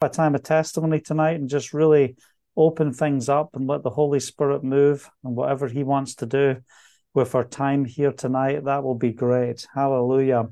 a 0.00 0.08
time 0.08 0.34
of 0.34 0.42
testimony 0.42 1.00
tonight 1.00 1.40
and 1.40 1.48
just 1.48 1.74
really 1.74 2.16
open 2.56 2.92
things 2.92 3.28
up 3.28 3.50
and 3.54 3.66
let 3.66 3.82
the 3.82 3.90
Holy 3.90 4.20
Spirit 4.20 4.62
move 4.62 5.10
and 5.24 5.34
whatever 5.34 5.66
He 5.66 5.82
wants 5.82 6.16
to 6.16 6.26
do 6.26 6.56
with 7.14 7.34
our 7.34 7.44
time 7.44 7.84
here 7.84 8.12
tonight, 8.12 8.64
that 8.64 8.84
will 8.84 8.94
be 8.94 9.12
great. 9.12 9.66
Hallelujah. 9.74 10.48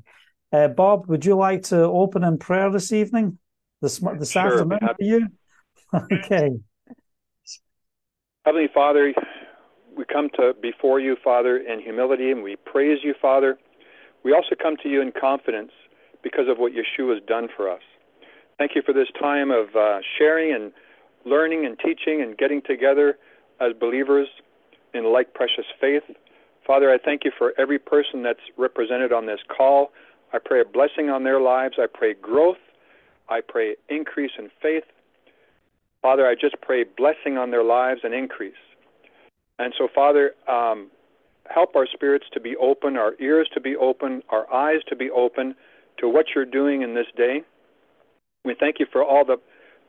Uh, 0.51 0.67
Bob, 0.67 1.07
would 1.07 1.25
you 1.25 1.35
like 1.35 1.63
to 1.63 1.81
open 1.83 2.23
in 2.23 2.37
prayer 2.37 2.69
this 2.71 2.91
evening? 2.91 3.37
This, 3.81 3.99
this 4.19 4.31
sure, 4.31 4.61
afternoon 4.61 4.79
for 4.79 4.95
you? 4.99 5.27
okay. 6.13 6.49
Heavenly 8.45 8.69
Father, 8.73 9.13
we 9.95 10.03
come 10.05 10.29
to 10.35 10.53
before 10.61 10.99
you, 10.99 11.15
Father, 11.23 11.57
in 11.57 11.79
humility, 11.79 12.31
and 12.31 12.43
we 12.43 12.55
praise 12.55 12.99
you, 13.03 13.13
Father. 13.21 13.57
We 14.23 14.33
also 14.33 14.55
come 14.61 14.75
to 14.83 14.89
you 14.89 15.01
in 15.01 15.13
confidence 15.17 15.71
because 16.23 16.49
of 16.49 16.57
what 16.57 16.73
Yeshua 16.73 17.15
has 17.15 17.23
done 17.27 17.47
for 17.55 17.69
us. 17.69 17.81
Thank 18.57 18.71
you 18.75 18.81
for 18.81 18.93
this 18.93 19.07
time 19.19 19.51
of 19.51 19.75
uh, 19.75 19.99
sharing 20.17 20.53
and 20.53 20.71
learning 21.25 21.65
and 21.65 21.77
teaching 21.77 22.21
and 22.23 22.35
getting 22.37 22.61
together 22.63 23.17
as 23.61 23.73
believers 23.79 24.27
in 24.93 25.11
like 25.13 25.33
precious 25.35 25.65
faith. 25.79 26.03
Father, 26.65 26.91
I 26.91 26.97
thank 26.97 27.23
you 27.23 27.31
for 27.37 27.53
every 27.59 27.77
person 27.77 28.23
that's 28.23 28.39
represented 28.57 29.13
on 29.13 29.27
this 29.27 29.39
call. 29.55 29.91
I 30.33 30.39
pray 30.43 30.61
a 30.61 30.65
blessing 30.65 31.09
on 31.09 31.23
their 31.23 31.39
lives. 31.39 31.75
I 31.77 31.85
pray 31.91 32.15
growth. 32.15 32.57
I 33.29 33.41
pray 33.47 33.75
increase 33.89 34.31
in 34.39 34.49
faith. 34.61 34.83
Father, 36.01 36.25
I 36.25 36.33
just 36.33 36.59
pray 36.61 36.83
blessing 36.83 37.37
on 37.37 37.51
their 37.51 37.63
lives 37.63 38.01
and 38.03 38.13
increase. 38.13 38.53
And 39.59 39.73
so, 39.77 39.87
Father, 39.93 40.33
um, 40.47 40.89
help 41.49 41.75
our 41.75 41.87
spirits 41.87 42.25
to 42.33 42.39
be 42.39 42.55
open, 42.55 42.97
our 42.97 43.13
ears 43.19 43.49
to 43.53 43.61
be 43.61 43.75
open, 43.75 44.23
our 44.29 44.51
eyes 44.51 44.81
to 44.89 44.95
be 44.95 45.09
open 45.11 45.55
to 45.99 46.09
what 46.09 46.27
you're 46.35 46.45
doing 46.45 46.81
in 46.81 46.95
this 46.95 47.07
day. 47.15 47.43
We 48.45 48.55
thank 48.59 48.79
you 48.79 48.85
for 48.91 49.03
all 49.03 49.25
the, 49.25 49.37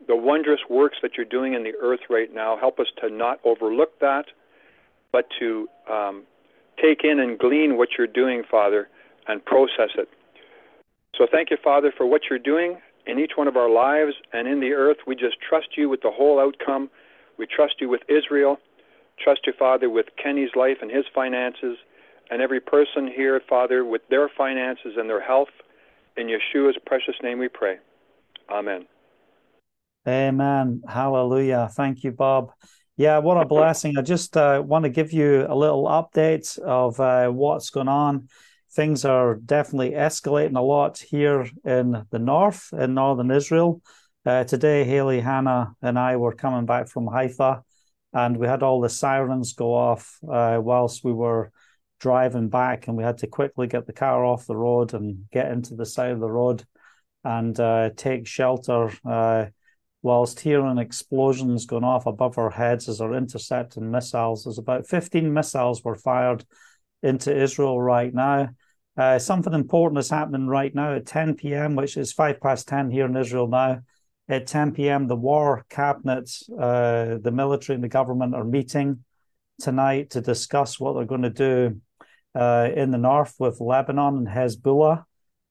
the 0.07 0.17
wondrous 0.17 0.61
works 0.69 0.99
that 1.03 1.13
you're 1.17 1.27
doing 1.27 1.55
in 1.55 1.63
the 1.63 1.75
earth 1.81 2.01
right 2.11 2.33
now. 2.33 2.57
Help 2.59 2.79
us 2.81 2.89
to 3.01 3.11
not 3.11 3.41
overlook 3.45 3.99
that, 4.01 4.27
but 5.13 5.27
to 5.39 5.69
um, 5.91 6.25
take 6.83 7.05
in 7.05 7.21
and 7.21 7.39
glean 7.39 7.77
what 7.77 7.91
you're 7.97 8.07
doing, 8.07 8.43
Father, 8.51 8.89
and 9.27 9.45
process 9.45 9.91
it. 9.97 10.09
So 11.17 11.27
thank 11.31 11.51
you, 11.51 11.57
Father, 11.63 11.93
for 11.97 12.07
what 12.07 12.23
you're 12.31 12.39
doing 12.39 12.79
in 13.07 13.19
each 13.19 13.33
one 13.37 13.49
of 13.49 13.57
our 13.57 13.71
lives 13.71 14.15
and 14.33 14.47
in 14.47 14.61
the 14.61 14.73
earth. 14.73 14.99
We 15.07 15.17
just 15.17 15.37
trust 15.41 15.77
you 15.77 15.89
with 15.89 16.03
the 16.03 16.11
whole 16.11 16.39
outcome. 16.39 16.91
We 17.39 17.47
trust 17.47 17.75
you 17.81 17.89
with 17.89 18.03
Israel. 18.09 18.59
Trust 19.19 19.41
you, 19.47 19.53
Father, 19.59 19.91
with 19.91 20.07
Kenny's 20.23 20.51
life 20.55 20.77
and 20.81 20.91
his 20.91 21.05
finances, 21.13 21.77
and 22.31 22.41
every 22.41 22.61
person 22.61 23.09
here, 23.09 23.41
Father, 23.49 23.85
with 23.85 24.03
their 24.11 24.29
finances 24.29 24.95
and 24.97 25.09
their 25.09 25.21
health. 25.21 25.49
In 26.17 26.29
Yeshua's 26.29 26.77
precious 26.87 27.15
name 27.23 27.39
we 27.39 27.49
pray. 27.49 27.79
Amen. 28.51 28.87
Amen. 30.07 30.83
Hallelujah. 30.89 31.69
Thank 31.73 32.03
you, 32.03 32.13
Bob. 32.13 32.53
Yeah, 32.97 33.19
what 33.19 33.41
a 33.41 33.45
blessing. 33.45 33.97
I 33.97 34.03
just 34.03 34.37
uh, 34.37 34.63
want 34.65 34.85
to 34.85 34.89
give 34.89 35.13
you 35.13 35.47
a 35.49 35.55
little 35.55 35.85
update 35.85 36.59
of 36.59 36.99
uh, 36.99 37.29
what's 37.29 37.71
going 37.71 37.89
on. 37.89 38.29
Things 38.73 39.05
are 39.05 39.37
definitely 39.37 39.91
escalating 39.91 40.57
a 40.57 40.63
lot 40.63 40.99
here 40.99 41.47
in 41.65 42.05
the 42.11 42.19
north, 42.19 42.73
in 42.73 42.95
northern 42.95 43.31
Israel. 43.31 43.83
Uh, 44.27 44.45
today, 44.45 44.85
Haley, 44.85 45.21
Hannah, 45.21 45.75
and 45.83 45.99
I 45.99 46.17
were 46.17 46.35
coming 46.35 46.67
back 46.67 46.89
from 46.89 47.07
Haifa, 47.07 47.63
and 48.13 48.37
we 48.37 48.47
had 48.47 48.63
all 48.63 48.81
the 48.81 48.89
sirens 48.89 49.53
go 49.53 49.75
off 49.75 50.19
uh, 50.29 50.59
whilst 50.61 51.05
we 51.05 51.13
were 51.13 51.53
driving 52.01 52.49
back, 52.49 52.89
and 52.89 52.97
we 52.97 53.05
had 53.05 53.19
to 53.19 53.27
quickly 53.27 53.67
get 53.67 53.87
the 53.87 53.93
car 53.93 54.25
off 54.25 54.47
the 54.47 54.57
road 54.57 54.95
and 54.95 55.31
get 55.31 55.53
into 55.53 55.75
the 55.75 55.87
side 55.87 56.13
of 56.13 56.21
the 56.21 56.31
road 56.31 56.65
and 57.25 57.59
uh, 57.59 57.91
take 57.97 58.27
shelter 58.27 58.91
uh, 59.05 59.47
whilst 60.03 60.41
hearing 60.41 60.79
explosions 60.79 61.67
going 61.67 61.85
off 61.85 62.07
above 62.07 62.39
our 62.39 62.51
heads 62.51 62.89
as 62.89 62.99
they're 62.99 63.15
intercepting 63.15 63.91
missiles. 63.91 64.45
There's 64.45 64.59
about 64.59 64.87
15 64.87 65.33
missiles 65.33 65.83
were 65.83 65.97
fired 65.97 66.45
into 67.03 67.37
Israel 67.37 67.81
right 67.81 68.13
now. 68.13 68.51
Uh, 68.97 69.19
something 69.19 69.55
important 69.55 69.99
is 69.99 70.11
happening 70.11 70.49
right 70.49 70.75
now 70.75 70.95
at 70.95 71.07
10 71.07 71.35
p.m., 71.35 71.77
which 71.77 71.97
is 71.97 72.13
five 72.13 72.41
past 72.41 72.67
10 72.69 72.91
here 72.91 73.07
in 73.07 73.17
Israel 73.17 73.47
now. 73.47 73.81
At 74.29 74.47
10 74.47 74.73
p.m., 74.73 75.07
the 75.07 75.17
war 75.17 75.65
cabinet, 75.71 76.31
uh, 76.53 77.17
the 77.23 77.31
military, 77.33 77.77
and 77.77 77.85
the 77.85 77.89
government 77.89 78.35
are 78.35 78.45
meeting 78.45 79.05
tonight 79.61 80.11
to 80.11 80.21
discuss 80.21 80.79
what 80.79 80.95
they're 80.95 81.05
going 81.05 81.23
to 81.23 81.31
do 81.31 81.81
uh, 82.35 82.69
in 82.75 82.91
the 82.91 82.99
north 82.99 83.35
with 83.39 83.61
Lebanon 83.61 84.19
and 84.19 84.29
Hezbollah. 84.29 85.05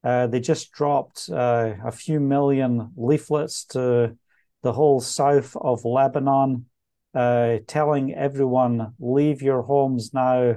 Uh, 0.07 0.25
they 0.25 0.39
just 0.39 0.71
dropped 0.71 1.29
uh, 1.29 1.73
a 1.83 1.91
few 1.91 2.17
million 2.17 2.93
leaflets 2.95 3.65
to 3.65 4.15
the 4.63 4.71
whole 4.71 5.01
south 5.01 5.53
of 5.59 5.83
Lebanon, 5.83 6.65
uh, 7.13 7.57
telling 7.67 8.13
everyone, 8.13 8.93
leave 9.01 9.41
your 9.41 9.63
homes 9.63 10.13
now 10.13 10.55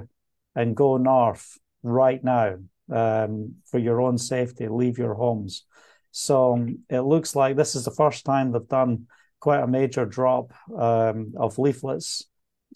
and 0.55 0.73
go 0.73 0.95
north 0.95 1.57
right 1.83 2.23
now 2.23 2.59
um, 2.93 3.55
for 3.65 3.77
your 3.77 3.99
own 3.99 4.17
safety, 4.17 4.69
leave 4.69 4.97
your 4.97 5.15
homes. 5.15 5.65
So 6.11 6.65
it 6.89 7.01
looks 7.01 7.35
like 7.35 7.57
this 7.57 7.75
is 7.75 7.83
the 7.83 7.91
first 7.91 8.23
time 8.23 8.53
they've 8.53 8.67
done 8.69 9.07
quite 9.41 9.63
a 9.63 9.67
major 9.67 10.05
drop 10.05 10.53
um, 10.77 11.33
of 11.35 11.59
leaflets 11.59 12.23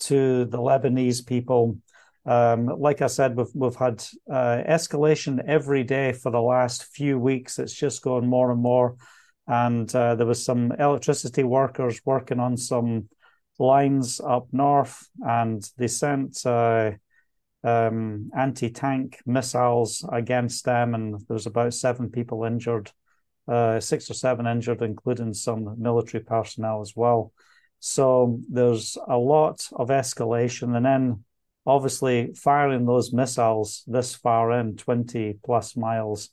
to 0.02 0.44
the 0.44 0.58
Lebanese 0.58 1.26
people 1.26 1.78
um, 2.26 2.66
like 2.66 3.02
I 3.02 3.08
said, 3.08 3.36
we've 3.36 3.54
we've 3.54 3.76
had 3.76 4.04
uh, 4.30 4.64
escalation 4.68 5.44
every 5.48 5.84
day 5.84 6.12
for 6.12 6.32
the 6.32 6.42
last 6.42 6.86
few 6.86 7.20
weeks. 7.20 7.60
It's 7.60 7.74
just 7.74 8.02
going 8.02 8.28
more 8.28 8.52
and 8.52 8.62
more, 8.62 8.96
and 9.48 9.94
uh, 9.96 10.16
there 10.16 10.26
was 10.26 10.44
some 10.44 10.72
electricity 10.72 11.44
workers 11.44 12.02
working 12.06 12.40
on 12.40 12.58
some 12.58 13.10
lines 13.60 14.20
up 14.20 14.48
north, 14.52 15.08
and 15.22 15.64
they 15.78 15.88
sent 15.88 16.46
uh, 16.46 16.92
um, 17.64 18.30
anti-tank 18.36 19.20
missiles 19.26 20.04
against 20.12 20.66
them, 20.66 20.96
and 20.96 21.14
there 21.14 21.36
was 21.36 21.46
about 21.46 21.74
seven 21.74 22.10
people 22.10 22.44
injured, 22.44 22.92
uh, 23.48 23.80
six 23.80 24.10
or 24.10 24.14
seven 24.14 24.48
injured, 24.48 24.82
including 24.82 25.34
some 25.34 25.76
military 25.78 26.24
personnel 26.24 26.82
as 26.82 26.94
well. 26.96 27.32
So 27.80 28.40
there's 28.50 28.98
a 29.08 29.18
lot 29.18 29.68
of 29.74 29.90
escalation, 29.90 30.76
and 30.76 30.86
then 30.86 31.24
obviously 31.66 32.34
firing 32.34 32.86
those 32.86 33.12
missiles 33.14 33.84
this 33.88 34.16
far 34.16 34.52
in 34.60 34.76
20 34.76 35.40
plus 35.44 35.76
miles 35.76 36.30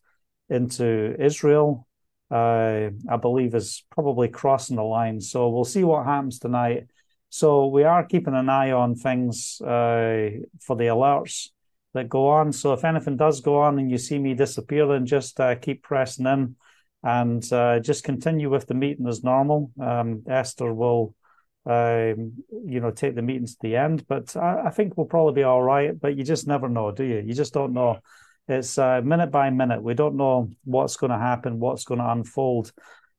into 0.49 1.17
Israel, 1.19 1.87
uh, 2.31 2.91
I 3.09 3.17
believe 3.21 3.55
is 3.55 3.85
probably 3.91 4.29
crossing 4.29 4.77
the 4.77 4.83
line. 4.83 5.21
So 5.21 5.49
we'll 5.49 5.65
see 5.65 5.85
what 5.85 6.07
happens 6.07 6.39
tonight. 6.39 6.89
So 7.31 7.67
we 7.67 7.85
are 7.85 8.05
keeping 8.05 8.35
an 8.35 8.49
eye 8.49 8.73
on 8.73 8.95
things 8.95 9.61
uh, 9.61 10.31
for 10.61 10.77
the 10.77 10.87
alerts 10.87 11.49
that 11.95 12.09
go 12.09 12.29
on. 12.29 12.53
So 12.53 12.73
if 12.73 12.85
anything 12.85 13.17
does 13.17 13.41
go 13.41 13.61
on 13.61 13.79
and 13.79 13.91
you 13.91 13.99
see 13.99 14.19
me 14.19 14.35
disappear, 14.35 14.87
then 14.87 15.07
just 15.07 15.41
uh, 15.41 15.55
keep 15.55 15.83
pressing 15.83 16.27
in 16.27 16.57
and 17.03 17.53
uh, 17.53 17.81
just 17.81 18.05
continue 18.05 18.51
with 18.51 18.67
the 18.67 18.75
meeting 18.75 19.07
as 19.09 19.25
normal. 19.25 19.73
Um, 19.81 20.23
Esther 20.29 20.73
will 20.73 21.15
um, 21.65 22.33
you 22.67 22.81
know, 22.81 22.91
take 22.91 23.15
the 23.15 23.23
meetings 23.23 23.53
to 23.53 23.59
the 23.63 23.77
end. 23.77 24.07
But 24.09 24.37
I, 24.37 24.67
I, 24.67 24.71
think 24.71 24.97
we'll 24.97 25.07
probably 25.07 25.35
be 25.35 25.43
all 25.45 25.63
right. 25.63 25.99
But 25.99 26.17
you 26.17 26.25
just 26.25 26.47
never 26.47 26.69
know, 26.69 26.91
do 26.91 27.05
you? 27.05 27.23
You 27.25 27.35
just 27.35 27.55
don't 27.55 27.73
know. 27.73 28.01
It's 28.49 28.77
uh, 28.77 29.01
minute 29.03 29.31
by 29.31 29.51
minute. 29.51 29.83
We 29.83 29.95
don't 29.95 30.17
know 30.17 30.51
what's 30.65 30.97
going 30.97 31.13
to 31.13 31.19
happen, 31.19 31.61
what's 31.61 31.85
going 31.85 32.01
to 32.01 32.11
unfold. 32.11 32.73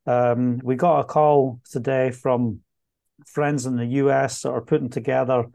Um, 0.05 0.59
we 0.61 0.75
got 0.75 0.99
a 0.99 1.03
call 1.05 1.61
today 1.71 2.11
from 2.11 2.59
friends 3.25 3.65
in 3.65 3.77
the 3.77 3.85
US 3.85 4.41
that 4.41 4.49
are 4.49 4.61
putting 4.61 4.89
together 4.89 5.45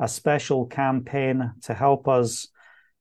a 0.00 0.08
special 0.08 0.66
campaign 0.66 1.52
to 1.62 1.74
help 1.74 2.08
us 2.08 2.48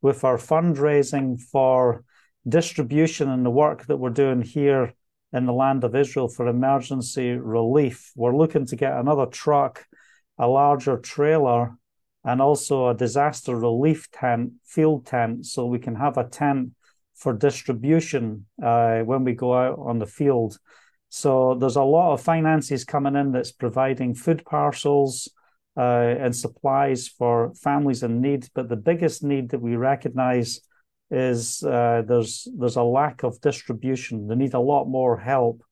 with 0.02 0.24
our 0.24 0.38
fundraising 0.38 1.40
for 1.40 2.04
distribution 2.48 3.30
and 3.30 3.46
the 3.46 3.50
work 3.50 3.86
that 3.86 3.98
we're 3.98 4.10
doing 4.10 4.42
here 4.42 4.94
in 5.34 5.46
the 5.46 5.54
land 5.54 5.84
of 5.84 5.96
Israel 5.96 6.28
for 6.28 6.48
emergency 6.48 7.32
relief. 7.32 8.12
We're 8.16 8.36
looking 8.36 8.66
to 8.68 8.76
get 8.76 8.94
another 8.94 9.26
truck, 9.26 9.86
a 10.38 10.48
larger 10.48 10.98
trailer, 10.98 11.78
and 12.24 12.42
also 12.42 12.90
a 12.90 12.96
disaster 12.96 13.56
relief 13.56 14.10
tent, 14.12 14.54
field 14.66 15.06
tent, 15.06 15.46
so 15.46 15.66
we 15.66 15.80
can 15.80 15.96
have 15.96 16.18
a 16.18 16.28
tent 16.28 16.72
for 17.16 17.34
distribution 17.34 18.46
uh, 18.62 19.00
when 19.00 19.24
we 19.24 19.34
go 19.34 19.54
out 19.54 19.80
on 19.80 20.00
the 20.00 20.06
field. 20.06 20.58
So 21.10 21.56
there's 21.56 21.78
a 21.78 21.84
lot 21.84 22.14
of 22.14 22.22
finances 22.22 22.84
coming 22.84 23.16
in 23.16 23.32
that's 23.32 23.52
providing 23.52 24.14
food 24.14 24.44
parcels 24.46 25.30
uh, 25.78 26.16
and 26.20 26.36
supplies 26.36 27.08
for 27.08 27.54
families 27.56 28.04
in 28.04 28.22
need. 28.22 28.48
But 28.54 28.68
the 28.68 28.76
biggest 28.76 29.24
need 29.24 29.50
that 29.50 29.62
we 29.62 29.76
recognize 29.76 30.60
is 31.10 31.64
uh, 31.64 32.04
there's 32.06 32.48
there's 32.58 32.76
a 32.76 32.84
lack 32.84 33.24
of 33.24 33.40
distribution. 33.42 34.28
They 34.28 34.36
need 34.36 34.54
a 34.54 34.60
lot 34.60 34.86
more 34.86 35.18
help 35.18 35.64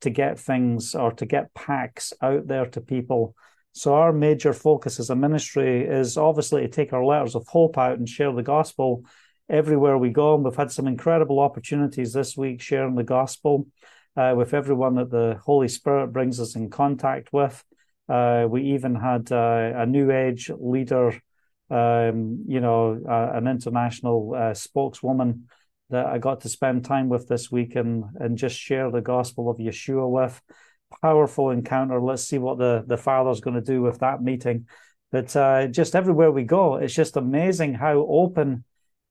to 0.00 0.10
get 0.10 0.38
things 0.38 0.94
or 0.94 1.12
to 1.12 1.26
get 1.26 1.54
packs 1.54 2.12
out 2.20 2.46
there 2.46 2.66
to 2.66 2.80
people. 2.80 3.34
So 3.72 3.94
our 3.94 4.12
major 4.12 4.52
focus 4.52 5.00
as 5.00 5.10
a 5.10 5.16
ministry 5.16 5.84
is 5.84 6.16
obviously 6.16 6.62
to 6.62 6.68
take 6.68 6.92
our 6.92 7.04
letters 7.04 7.34
of 7.34 7.46
hope 7.48 7.76
out 7.78 7.98
and 7.98 8.08
share 8.08 8.32
the 8.32 8.42
gospel 8.42 9.04
everywhere 9.48 9.98
we 9.98 10.10
go. 10.10 10.34
And 10.34 10.44
we've 10.44 10.54
had 10.54 10.70
some 10.70 10.86
incredible 10.86 11.40
opportunities 11.40 12.12
this 12.12 12.36
week 12.36 12.60
sharing 12.62 12.94
the 12.94 13.02
gospel. 13.02 13.66
uh, 14.16 14.34
with 14.36 14.54
everyone 14.54 14.94
that 14.96 15.10
the 15.10 15.38
Holy 15.44 15.68
Spirit 15.68 16.08
brings 16.08 16.40
us 16.40 16.54
in 16.54 16.70
contact 16.70 17.32
with. 17.32 17.64
Uh, 18.08 18.46
we 18.48 18.62
even 18.74 18.94
had 18.94 19.30
uh, 19.32 19.72
a 19.76 19.86
New 19.86 20.10
Age 20.10 20.50
leader, 20.56 21.18
um, 21.70 22.44
you 22.46 22.60
know, 22.60 23.00
uh, 23.08 23.30
an 23.34 23.46
international 23.46 24.34
uh, 24.36 24.54
spokeswoman 24.54 25.48
that 25.90 26.06
I 26.06 26.18
got 26.18 26.40
to 26.42 26.48
spend 26.48 26.84
time 26.84 27.08
with 27.08 27.28
this 27.28 27.50
week 27.50 27.76
and, 27.76 28.04
and 28.16 28.38
just 28.38 28.56
share 28.56 28.90
the 28.90 29.00
gospel 29.00 29.50
of 29.50 29.58
Yeshua 29.58 30.08
with. 30.10 30.40
Powerful 31.02 31.50
encounter. 31.50 32.00
Let's 32.00 32.24
see 32.24 32.38
what 32.38 32.58
the, 32.58 32.84
the 32.86 32.96
Father's 32.96 33.40
going 33.40 33.56
to 33.56 33.60
do 33.60 33.82
with 33.82 33.98
that 34.00 34.22
meeting. 34.22 34.66
But 35.10 35.34
uh, 35.36 35.66
just 35.68 35.94
everywhere 35.94 36.30
we 36.30 36.44
go, 36.44 36.76
it's 36.76 36.94
just 36.94 37.16
amazing 37.16 37.74
how 37.74 38.06
open 38.08 38.64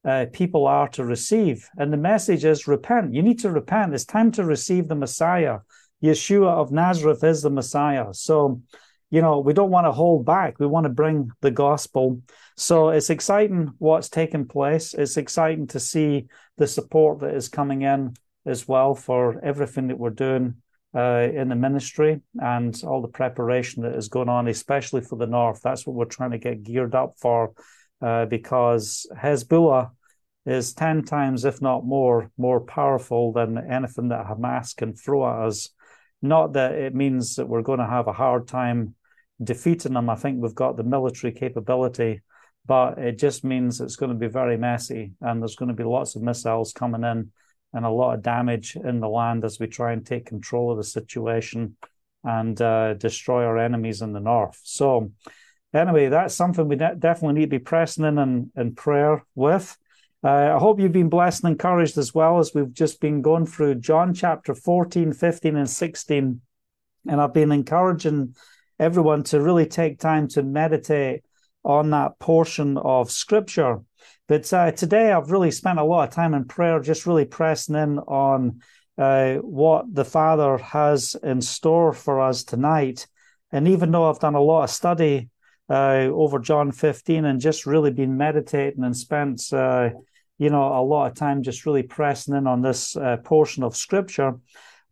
uh, 0.06 0.26
people 0.34 0.68
are 0.68 0.90
to 0.90 1.06
receive. 1.06 1.68
And 1.78 1.92
the 1.92 1.98
message 1.98 2.44
is 2.44 2.68
repent. 2.68 3.14
You 3.14 3.22
need 3.22 3.40
to 3.40 3.52
repent. 3.52 3.94
It's 3.94 4.06
time 4.06 4.32
to 4.34 4.44
receive 4.44 4.88
the 4.88 4.96
Messiah. 4.96 5.60
Yeshua 6.04 6.50
of 6.50 6.72
Nazareth 6.72 7.24
is 7.24 7.42
the 7.42 7.50
Messiah. 7.50 8.08
So, 8.14 8.62
you 9.14 9.22
know, 9.22 9.38
we 9.38 9.54
don't 9.54 9.70
want 9.70 9.86
to 9.86 9.92
hold 9.92 10.26
back. 10.26 10.60
We 10.60 10.66
want 10.66 10.86
to 10.86 10.90
bring 10.90 11.30
the 11.42 11.52
gospel. 11.52 12.20
So 12.58 12.90
it's 12.90 13.12
exciting 13.12 13.72
what's 13.78 14.10
taking 14.10 14.48
place. 14.48 14.96
It's 14.96 15.18
exciting 15.18 15.68
to 15.68 15.80
see 15.80 16.26
the 16.58 16.66
support 16.66 17.20
that 17.20 17.36
is 17.36 17.48
coming 17.48 17.84
in 17.84 18.16
as 18.44 18.68
well 18.68 18.96
for 18.96 19.40
everything 19.46 19.90
that 19.90 20.00
we're 20.00 20.10
doing 20.10 20.56
uh, 20.96 21.28
in 21.32 21.50
the 21.50 21.56
ministry 21.56 22.22
and 22.42 22.82
all 22.84 23.04
the 23.04 23.08
preparation 23.08 23.84
that 23.84 23.94
is 23.94 24.08
going 24.08 24.30
on, 24.30 24.48
especially 24.48 25.02
for 25.02 25.16
the 25.16 25.28
North. 25.28 25.62
That's 25.62 25.86
what 25.86 25.96
we're 25.96 26.06
trying 26.06 26.32
to 26.32 26.40
get 26.40 26.64
geared 26.64 26.96
up 26.96 27.14
for 27.22 27.54
uh, 28.02 28.26
because 28.26 29.06
Hezbollah 29.16 29.92
is 30.48 30.74
10 30.74 31.04
times, 31.04 31.46
if 31.46 31.62
not 31.62 31.86
more, 31.86 32.32
more 32.40 32.62
powerful 32.62 33.32
than 33.32 33.60
anything 33.60 34.08
that 34.08 34.26
Hamas 34.26 34.76
can 34.76 34.96
throw 34.96 35.30
at 35.30 35.46
us. 35.46 35.70
Not 36.24 36.54
that 36.54 36.74
it 36.74 36.96
means 36.96 37.36
that 37.36 37.48
we're 37.48 37.62
going 37.62 37.78
to 37.78 37.86
have 37.86 38.08
a 38.08 38.14
hard 38.14 38.48
time 38.48 38.96
defeating 39.42 39.94
them. 39.94 40.10
I 40.10 40.16
think 40.16 40.42
we've 40.42 40.56
got 40.56 40.78
the 40.78 40.84
military 40.84 41.34
capability, 41.34 42.22
but 42.66 42.98
it 42.98 43.18
just 43.18 43.44
means 43.44 43.82
it's 43.82 43.96
going 43.96 44.12
to 44.12 44.18
be 44.18 44.28
very 44.28 44.58
messy 44.58 45.14
and 45.22 45.42
there's 45.42 45.56
going 45.56 45.70
to 45.70 45.76
be 45.76 45.84
lots 45.84 46.16
of 46.16 46.22
missiles 46.22 46.74
coming 46.74 47.04
in 47.04 47.32
and 47.74 47.86
a 47.86 47.90
lot 47.90 48.14
of 48.14 48.22
damage 48.22 48.76
in 48.76 49.00
the 49.00 49.10
land 49.10 49.44
as 49.44 49.60
we 49.60 49.68
try 49.68 49.94
and 49.94 50.06
take 50.06 50.26
control 50.26 50.72
of 50.72 50.78
the 50.78 50.84
situation 50.84 51.76
and 52.24 52.62
uh, 52.62 52.94
destroy 52.94 53.44
our 53.44 53.58
enemies 53.58 54.02
in 54.02 54.14
the 54.14 54.20
north. 54.20 54.60
So, 54.64 55.12
anyway, 55.74 56.08
that's 56.08 56.36
something 56.36 56.68
we 56.68 56.76
de- 56.76 56.96
definitely 56.96 57.40
need 57.40 57.48
to 57.48 57.60
be 57.60 57.60
pressing 57.60 58.06
in 58.06 58.18
and 58.18 58.52
in 58.56 58.76
prayer 58.76 59.26
with. 59.36 59.76
Uh, 60.24 60.56
I 60.56 60.58
hope 60.58 60.80
you've 60.80 60.94
been 60.94 61.10
blessed 61.10 61.44
and 61.44 61.52
encouraged 61.52 61.98
as 61.98 62.14
well 62.14 62.40
as 62.40 62.54
we've 62.54 62.72
just 62.72 63.02
been 63.02 63.22
going 63.22 63.46
through 63.46 63.76
John 63.76 64.14
chapter 64.14 64.56
14, 64.56 65.12
15, 65.12 65.58
and 65.58 65.70
16. 65.70 66.42
And 67.10 67.22
I've 67.22 67.34
been 67.34 67.52
encouraging 67.52 68.36
everyone 68.80 69.24
to 69.24 69.42
really 69.42 69.66
take 69.66 70.00
time 70.00 70.28
to 70.30 70.44
meditate 70.44 71.24
on 71.64 71.92
that 71.92 72.20
portion 72.20 72.78
of 72.78 73.12
scripture. 73.12 73.82
But 74.28 74.52
uh, 74.54 74.72
today 74.72 75.12
I've 75.12 75.32
really 75.32 75.52
spent 75.52 75.80
a 75.80 75.84
lot 75.84 76.08
of 76.08 76.14
time 76.14 76.34
in 76.34 76.46
prayer, 76.46 76.80
just 76.80 77.06
really 77.06 77.26
pressing 77.26 77.76
in 77.76 78.00
on 78.00 78.62
uh, 78.98 79.36
what 79.36 79.94
the 79.94 80.06
Father 80.06 80.58
has 80.58 81.16
in 81.24 81.42
store 81.42 81.94
for 81.94 82.22
us 82.22 82.44
tonight. 82.44 83.08
And 83.52 83.68
even 83.68 83.92
though 83.92 84.10
I've 84.10 84.20
done 84.20 84.36
a 84.36 84.42
lot 84.42 84.64
of 84.64 84.70
study 84.70 85.30
uh, 85.70 86.08
over 86.12 86.40
John 86.40 86.72
15 86.72 87.26
and 87.26 87.40
just 87.40 87.66
really 87.66 87.92
been 87.92 88.18
meditating 88.18 88.84
and 88.84 88.96
spent, 88.96 89.42
uh, 89.52 89.90
you 90.38 90.50
know, 90.50 90.68
a 90.68 90.84
lot 90.84 91.12
of 91.12 91.16
time 91.16 91.44
just 91.44 91.66
really 91.66 91.84
pressing 91.84 92.36
in 92.36 92.48
on 92.48 92.62
this 92.62 92.96
uh, 92.96 93.18
portion 93.18 93.64
of 93.64 93.76
Scripture, 93.76 94.34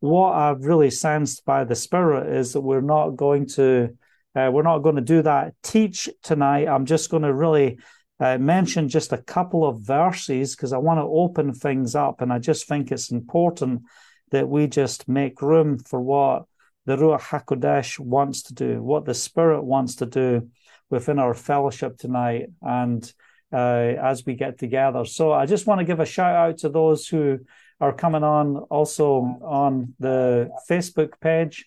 what 0.01 0.33
I've 0.33 0.65
really 0.65 0.91
sensed 0.91 1.45
by 1.45 1.63
the 1.63 1.75
Spirit 1.75 2.35
is 2.35 2.53
that 2.53 2.61
we're 2.61 2.81
not 2.81 3.11
going 3.11 3.47
to 3.49 3.97
uh, 4.35 4.49
we're 4.51 4.63
not 4.63 4.79
going 4.79 4.95
to 4.95 5.01
do 5.01 5.21
that 5.21 5.53
teach 5.61 6.09
tonight. 6.23 6.67
I'm 6.67 6.85
just 6.85 7.09
going 7.09 7.23
to 7.23 7.33
really 7.33 7.79
uh, 8.19 8.37
mention 8.37 8.87
just 8.87 9.11
a 9.11 9.21
couple 9.21 9.67
of 9.67 9.81
verses 9.81 10.55
because 10.55 10.71
I 10.71 10.77
want 10.77 10.99
to 10.99 11.03
open 11.03 11.53
things 11.53 11.95
up, 11.95 12.21
and 12.21 12.33
I 12.33 12.39
just 12.39 12.67
think 12.67 12.91
it's 12.91 13.11
important 13.11 13.83
that 14.31 14.49
we 14.49 14.67
just 14.67 15.07
make 15.07 15.41
room 15.41 15.77
for 15.77 16.01
what 16.01 16.45
the 16.85 16.95
Ruach 16.95 17.21
Hakodesh 17.21 17.99
wants 17.99 18.43
to 18.43 18.53
do, 18.53 18.81
what 18.81 19.05
the 19.05 19.13
Spirit 19.13 19.63
wants 19.63 19.95
to 19.95 20.05
do 20.05 20.49
within 20.89 21.19
our 21.19 21.33
fellowship 21.33 21.97
tonight, 21.97 22.47
and 22.61 23.13
uh, 23.53 23.93
as 24.01 24.25
we 24.25 24.33
get 24.33 24.57
together. 24.57 25.05
So 25.05 25.31
I 25.31 25.45
just 25.45 25.67
want 25.67 25.79
to 25.79 25.85
give 25.85 25.99
a 25.99 26.05
shout 26.05 26.35
out 26.35 26.57
to 26.59 26.69
those 26.69 27.07
who 27.07 27.39
are 27.81 27.91
coming 27.91 28.23
on 28.23 28.57
also 28.69 29.39
on 29.41 29.95
the 29.99 30.51
Facebook 30.69 31.19
page. 31.19 31.65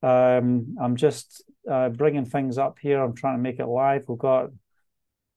Um, 0.00 0.76
I'm 0.80 0.94
just 0.94 1.42
uh, 1.68 1.88
bringing 1.88 2.24
things 2.24 2.56
up 2.56 2.78
here. 2.80 3.02
I'm 3.02 3.16
trying 3.16 3.36
to 3.36 3.42
make 3.42 3.58
it 3.58 3.66
live. 3.66 4.04
We've 4.06 4.16
got, 4.16 4.50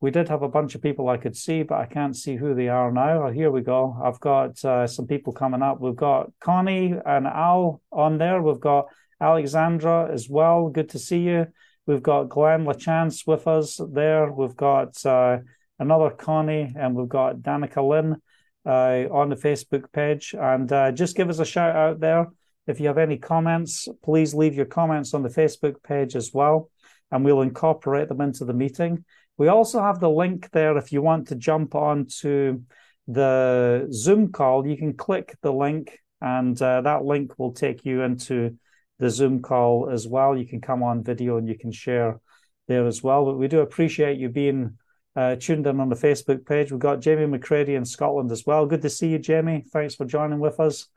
we 0.01 0.11
did 0.11 0.29
have 0.29 0.43
a 0.43 0.47
bunch 0.47 0.75
of 0.75 0.83
people 0.83 1.09
I 1.09 1.17
could 1.17 1.35
see, 1.35 1.63
but 1.63 1.79
I 1.79 1.87
can't 1.87 2.15
see 2.15 2.35
who 2.35 2.53
they 2.53 2.69
are 2.69 2.91
now. 2.91 3.25
Oh, 3.25 3.31
here 3.31 3.49
we 3.49 3.61
go. 3.61 3.99
I've 4.01 4.19
got 4.19 4.63
uh, 4.63 4.85
some 4.85 5.07
people 5.07 5.33
coming 5.33 5.63
up. 5.63 5.81
We've 5.81 5.95
got 5.95 6.31
Connie 6.39 6.93
and 7.05 7.25
Al 7.25 7.81
on 7.91 8.19
there. 8.19 8.39
We've 8.43 8.59
got 8.59 8.85
Alexandra 9.19 10.09
as 10.13 10.29
well. 10.29 10.69
Good 10.69 10.89
to 10.89 10.99
see 10.99 11.21
you. 11.21 11.47
We've 11.87 12.03
got 12.03 12.29
Glenn 12.29 12.65
LaChance 12.65 13.25
with 13.25 13.47
us 13.47 13.81
there. 13.91 14.31
We've 14.31 14.55
got 14.55 15.03
uh, 15.07 15.39
another 15.79 16.11
Connie, 16.11 16.71
and 16.77 16.93
we've 16.93 17.09
got 17.09 17.37
Danica 17.37 17.81
Lynn 17.81 18.21
on 18.69 19.30
the 19.30 19.36
Facebook 19.36 19.92
page. 19.92 20.36
And 20.38 20.71
uh, 20.71 20.92
just 20.92 21.16
give 21.16 21.30
us 21.30 21.39
a 21.39 21.45
shout 21.45 21.75
out 21.75 22.00
there 22.00 22.27
if 22.69 22.80
you 22.80 22.86
have 22.86 23.00
any 23.00 23.18
comments, 23.18 23.88
please 24.04 24.36
leave 24.36 24.54
your 24.54 24.68
comments 24.68 25.16
on 25.16 25.24
the 25.24 25.30
Facebook 25.30 25.81
page 25.81 26.16
as 26.16 26.31
well, 26.36 26.69
and 27.12 27.25
we'll 27.25 27.42
incorporate 27.42 28.10
them 28.10 28.21
into 28.21 28.45
the 28.45 28.54
meeting. 28.54 29.04
We 29.39 29.48
also 29.48 29.81
have 29.81 30.00
the 30.00 30.10
link 30.10 30.51
there 30.51 30.77
if 30.77 30.92
you 30.92 31.01
want 31.01 31.30
to 31.30 31.36
jump 31.36 31.74
on 31.74 32.06
to 32.19 32.62
the 33.07 33.88
Zoom 33.92 34.31
call. 34.31 34.68
You 34.68 34.77
can 34.77 34.94
click 34.94 35.36
the 35.42 35.51
link, 35.51 35.98
and 36.21 36.62
uh, 36.62 36.81
that 36.81 37.04
link 37.04 37.39
will 37.39 37.54
take 37.54 37.86
you 37.86 38.04
into 38.04 38.56
the 39.00 39.10
Zoom 39.10 39.42
call 39.42 39.89
as 39.92 40.07
well. 40.07 40.38
You 40.38 40.45
can 40.45 40.62
come 40.62 40.83
on 40.83 41.04
video 41.04 41.38
and 41.38 41.48
you 41.48 41.57
can 41.57 41.71
share 41.71 42.19
there 42.68 42.86
as 42.86 43.01
well. 43.01 43.25
But 43.25 43.39
we 43.39 43.48
do 43.48 43.62
appreciate 43.62 44.19
you 44.19 44.30
being 44.30 44.77
uh, 45.15 45.35
tuned 45.35 45.67
in 45.67 45.79
on 45.79 45.89
the 45.89 45.95
Facebook 45.95 46.45
page. 46.45 46.71
We've 46.71 46.79
got 46.79 47.01
Jamie 47.01 47.25
McCready 47.25 47.75
in 47.75 47.85
Scotland 47.85 48.31
as 48.31 48.45
well. 48.45 48.65
Good 48.65 48.81
to 48.83 48.89
see 48.89 49.09
you, 49.09 49.19
Jamie. 49.19 49.65
Thanks 49.71 49.95
for 49.95 50.06
joining 50.06 50.39
with 50.39 50.59
us. 50.59 50.88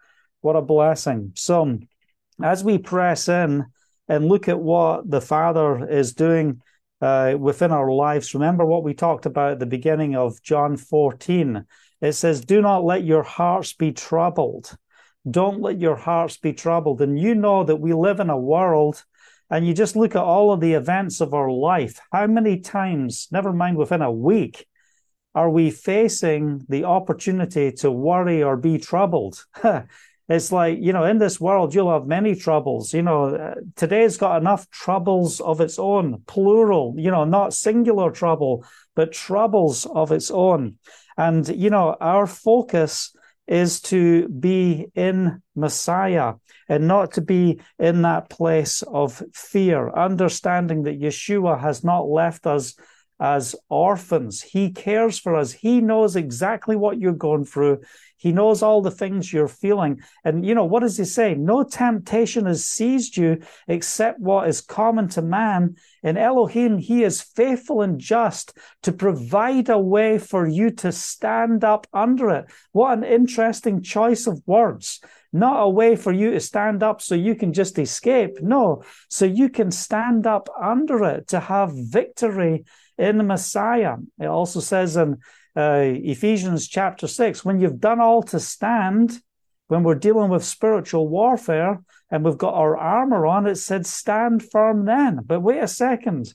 What 0.40 0.56
a 0.56 0.62
blessing. 0.62 1.32
So, 1.34 1.78
as 2.42 2.64
we 2.64 2.78
press 2.78 3.28
in 3.28 3.66
and 4.08 4.28
look 4.28 4.48
at 4.48 4.58
what 4.58 5.10
the 5.10 5.20
Father 5.20 5.88
is 5.88 6.14
doing 6.14 6.60
uh, 7.00 7.34
within 7.38 7.72
our 7.72 7.90
lives, 7.90 8.34
remember 8.34 8.64
what 8.64 8.84
we 8.84 8.94
talked 8.94 9.26
about 9.26 9.52
at 9.52 9.58
the 9.58 9.66
beginning 9.66 10.16
of 10.16 10.42
John 10.42 10.76
14. 10.76 11.64
It 12.00 12.12
says, 12.12 12.44
Do 12.44 12.60
not 12.60 12.84
let 12.84 13.04
your 13.04 13.22
hearts 13.22 13.72
be 13.72 13.92
troubled. 13.92 14.76
Don't 15.30 15.60
let 15.60 15.80
your 15.80 15.96
hearts 15.96 16.36
be 16.36 16.52
troubled. 16.52 17.00
And 17.00 17.18
you 17.18 17.34
know 17.34 17.62
that 17.64 17.76
we 17.76 17.92
live 17.94 18.18
in 18.18 18.28
a 18.28 18.38
world, 18.38 19.04
and 19.52 19.66
you 19.66 19.74
just 19.74 19.96
look 19.96 20.16
at 20.16 20.22
all 20.22 20.50
of 20.50 20.60
the 20.60 20.72
events 20.72 21.20
of 21.20 21.34
our 21.34 21.50
life. 21.50 22.00
How 22.10 22.26
many 22.26 22.58
times, 22.60 23.28
never 23.30 23.52
mind 23.52 23.76
within 23.76 24.00
a 24.00 24.10
week, 24.10 24.66
are 25.34 25.50
we 25.50 25.70
facing 25.70 26.64
the 26.70 26.84
opportunity 26.84 27.70
to 27.72 27.90
worry 27.90 28.42
or 28.42 28.56
be 28.56 28.78
troubled? 28.78 29.44
It's 30.28 30.52
like, 30.52 30.78
you 30.80 30.94
know, 30.94 31.04
in 31.04 31.18
this 31.18 31.40
world, 31.40 31.74
you'll 31.74 31.92
have 31.92 32.06
many 32.06 32.34
troubles. 32.34 32.94
You 32.94 33.02
know, 33.02 33.34
uh, 33.34 33.54
today's 33.76 34.16
got 34.16 34.40
enough 34.40 34.70
troubles 34.70 35.40
of 35.40 35.60
its 35.60 35.78
own, 35.78 36.22
plural, 36.26 36.94
you 36.96 37.10
know, 37.10 37.24
not 37.24 37.52
singular 37.52 38.10
trouble, 38.10 38.64
but 38.94 39.12
troubles 39.12 39.84
of 39.84 40.10
its 40.10 40.30
own. 40.30 40.78
And, 41.18 41.46
you 41.48 41.68
know, 41.68 41.96
our 42.00 42.26
focus 42.26 43.14
is 43.52 43.82
to 43.82 44.26
be 44.28 44.86
in 44.94 45.42
Messiah 45.54 46.32
and 46.70 46.88
not 46.88 47.12
to 47.12 47.20
be 47.20 47.60
in 47.78 48.00
that 48.00 48.30
place 48.30 48.80
of 48.80 49.22
fear, 49.34 49.90
understanding 49.90 50.84
that 50.84 50.98
Yeshua 50.98 51.60
has 51.60 51.84
not 51.84 52.08
left 52.08 52.46
us 52.46 52.74
as 53.22 53.54
orphans. 53.68 54.42
He 54.42 54.70
cares 54.70 55.16
for 55.16 55.36
us. 55.36 55.52
He 55.52 55.80
knows 55.80 56.16
exactly 56.16 56.74
what 56.74 56.98
you're 56.98 57.12
going 57.12 57.44
through. 57.44 57.82
He 58.16 58.32
knows 58.32 58.64
all 58.64 58.82
the 58.82 58.90
things 58.90 59.32
you're 59.32 59.46
feeling. 59.46 60.00
And, 60.24 60.44
you 60.44 60.56
know, 60.56 60.64
what 60.64 60.80
does 60.80 60.96
he 60.96 61.04
say? 61.04 61.36
No 61.36 61.62
temptation 61.62 62.46
has 62.46 62.64
seized 62.64 63.16
you 63.16 63.38
except 63.68 64.18
what 64.18 64.48
is 64.48 64.60
common 64.60 65.06
to 65.10 65.22
man. 65.22 65.76
In 66.02 66.16
Elohim, 66.16 66.78
he 66.78 67.04
is 67.04 67.22
faithful 67.22 67.82
and 67.82 68.00
just 68.00 68.58
to 68.82 68.90
provide 68.90 69.68
a 69.68 69.78
way 69.78 70.18
for 70.18 70.44
you 70.44 70.72
to 70.72 70.90
stand 70.90 71.62
up 71.62 71.86
under 71.92 72.28
it. 72.30 72.46
What 72.72 72.98
an 72.98 73.04
interesting 73.04 73.82
choice 73.82 74.26
of 74.26 74.42
words 74.46 75.00
not 75.32 75.62
a 75.62 75.68
way 75.68 75.96
for 75.96 76.12
you 76.12 76.30
to 76.32 76.40
stand 76.40 76.82
up 76.82 77.00
so 77.00 77.14
you 77.14 77.34
can 77.34 77.54
just 77.54 77.78
escape. 77.78 78.42
No, 78.42 78.82
so 79.08 79.24
you 79.24 79.48
can 79.48 79.70
stand 79.70 80.26
up 80.26 80.48
under 80.60 81.04
it 81.04 81.28
to 81.28 81.40
have 81.40 81.72
victory 81.72 82.64
in 82.98 83.18
the 83.18 83.24
Messiah. 83.24 83.96
It 84.20 84.26
also 84.26 84.60
says 84.60 84.96
in 84.96 85.18
uh, 85.56 85.82
Ephesians 85.84 86.68
chapter 86.68 87.06
6 87.06 87.44
when 87.44 87.60
you've 87.60 87.80
done 87.80 88.00
all 88.00 88.22
to 88.24 88.40
stand, 88.40 89.20
when 89.68 89.82
we're 89.82 89.94
dealing 89.94 90.30
with 90.30 90.44
spiritual 90.44 91.08
warfare 91.08 91.80
and 92.10 92.24
we've 92.24 92.38
got 92.38 92.54
our 92.54 92.76
armor 92.76 93.26
on, 93.26 93.46
it 93.46 93.56
said 93.56 93.86
stand 93.86 94.42
firm 94.50 94.84
then. 94.84 95.20
But 95.24 95.40
wait 95.40 95.62
a 95.62 95.68
second. 95.68 96.34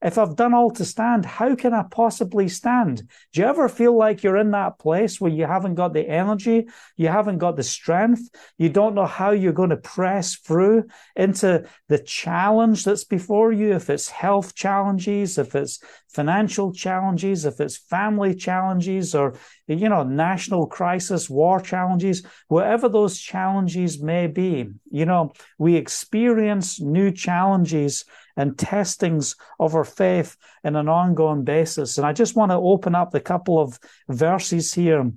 If 0.00 0.16
I've 0.16 0.36
done 0.36 0.54
all 0.54 0.70
to 0.72 0.84
stand, 0.84 1.26
how 1.26 1.56
can 1.56 1.74
I 1.74 1.82
possibly 1.90 2.48
stand? 2.48 3.02
Do 3.32 3.40
you 3.40 3.46
ever 3.48 3.68
feel 3.68 3.96
like 3.96 4.22
you're 4.22 4.36
in 4.36 4.52
that 4.52 4.78
place 4.78 5.20
where 5.20 5.32
you 5.32 5.44
haven't 5.44 5.74
got 5.74 5.92
the 5.92 6.08
energy, 6.08 6.68
you 6.96 7.08
haven't 7.08 7.38
got 7.38 7.56
the 7.56 7.64
strength, 7.64 8.28
you 8.58 8.68
don't 8.68 8.94
know 8.94 9.06
how 9.06 9.32
you're 9.32 9.52
going 9.52 9.70
to 9.70 9.76
press 9.76 10.36
through 10.36 10.84
into 11.16 11.64
the 11.88 11.98
challenge 11.98 12.84
that's 12.84 13.04
before 13.04 13.50
you? 13.50 13.74
If 13.74 13.90
it's 13.90 14.08
health 14.08 14.54
challenges, 14.54 15.36
if 15.36 15.56
it's 15.56 15.80
financial 16.08 16.72
challenges, 16.72 17.44
if 17.44 17.60
it's 17.60 17.76
family 17.76 18.36
challenges, 18.36 19.16
or, 19.16 19.34
you 19.66 19.88
know, 19.88 20.04
national 20.04 20.68
crisis, 20.68 21.28
war 21.28 21.60
challenges, 21.60 22.24
whatever 22.46 22.88
those 22.88 23.18
challenges 23.18 24.00
may 24.00 24.28
be, 24.28 24.70
you 24.90 25.06
know, 25.06 25.32
we 25.58 25.74
experience 25.74 26.80
new 26.80 27.10
challenges 27.10 28.04
and 28.38 28.56
testings 28.56 29.34
of 29.58 29.74
our 29.74 29.84
faith 29.84 30.36
in 30.64 30.76
an 30.76 30.88
ongoing 30.88 31.44
basis. 31.44 31.98
And 31.98 32.06
I 32.06 32.14
just 32.14 32.36
want 32.36 32.52
to 32.52 32.56
open 32.56 32.94
up 32.94 33.10
the 33.10 33.20
couple 33.20 33.60
of 33.60 33.78
verses 34.08 34.72
here 34.72 35.10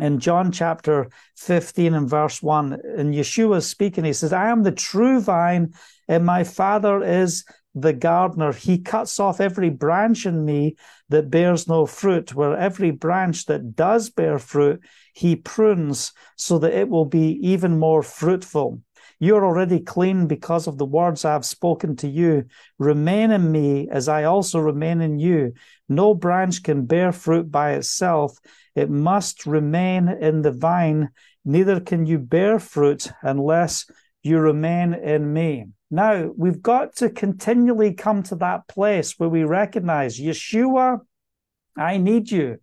in 0.00 0.20
John 0.20 0.52
chapter 0.52 1.10
15 1.36 1.92
and 1.92 2.08
verse 2.08 2.40
1. 2.40 2.72
And 2.96 3.12
Yeshua 3.12 3.58
is 3.58 3.66
speaking, 3.68 4.04
he 4.04 4.12
says, 4.12 4.32
I 4.32 4.48
am 4.48 4.62
the 4.62 4.72
true 4.72 5.20
vine, 5.20 5.74
and 6.08 6.24
my 6.24 6.44
Father 6.44 7.02
is 7.02 7.44
the 7.74 7.92
gardener. 7.92 8.52
He 8.52 8.78
cuts 8.78 9.18
off 9.18 9.40
every 9.40 9.70
branch 9.70 10.24
in 10.24 10.44
me 10.44 10.76
that 11.08 11.30
bears 11.30 11.66
no 11.66 11.84
fruit, 11.84 12.32
where 12.34 12.56
every 12.56 12.92
branch 12.92 13.46
that 13.46 13.74
does 13.74 14.08
bear 14.08 14.38
fruit, 14.38 14.80
he 15.14 15.34
prunes 15.36 16.12
so 16.36 16.58
that 16.60 16.72
it 16.72 16.88
will 16.88 17.06
be 17.06 17.38
even 17.42 17.78
more 17.78 18.02
fruitful. 18.02 18.80
You're 19.22 19.46
already 19.46 19.78
clean 19.78 20.26
because 20.26 20.66
of 20.66 20.78
the 20.78 20.84
words 20.84 21.24
I 21.24 21.30
have 21.30 21.44
spoken 21.44 21.94
to 21.98 22.08
you. 22.08 22.46
Remain 22.80 23.30
in 23.30 23.52
me 23.52 23.88
as 23.88 24.08
I 24.08 24.24
also 24.24 24.58
remain 24.58 25.00
in 25.00 25.20
you. 25.20 25.54
No 25.88 26.12
branch 26.12 26.64
can 26.64 26.86
bear 26.86 27.12
fruit 27.12 27.48
by 27.48 27.74
itself. 27.74 28.36
It 28.74 28.90
must 28.90 29.46
remain 29.46 30.08
in 30.08 30.42
the 30.42 30.50
vine. 30.50 31.10
Neither 31.44 31.78
can 31.78 32.04
you 32.04 32.18
bear 32.18 32.58
fruit 32.58 33.12
unless 33.22 33.88
you 34.24 34.40
remain 34.40 34.92
in 34.92 35.32
me. 35.32 35.66
Now, 35.88 36.32
we've 36.36 36.60
got 36.60 36.96
to 36.96 37.08
continually 37.08 37.94
come 37.94 38.24
to 38.24 38.34
that 38.36 38.66
place 38.66 39.20
where 39.20 39.28
we 39.28 39.44
recognize 39.44 40.18
Yeshua, 40.18 40.98
I 41.76 41.98
need 41.98 42.28
you. 42.28 42.58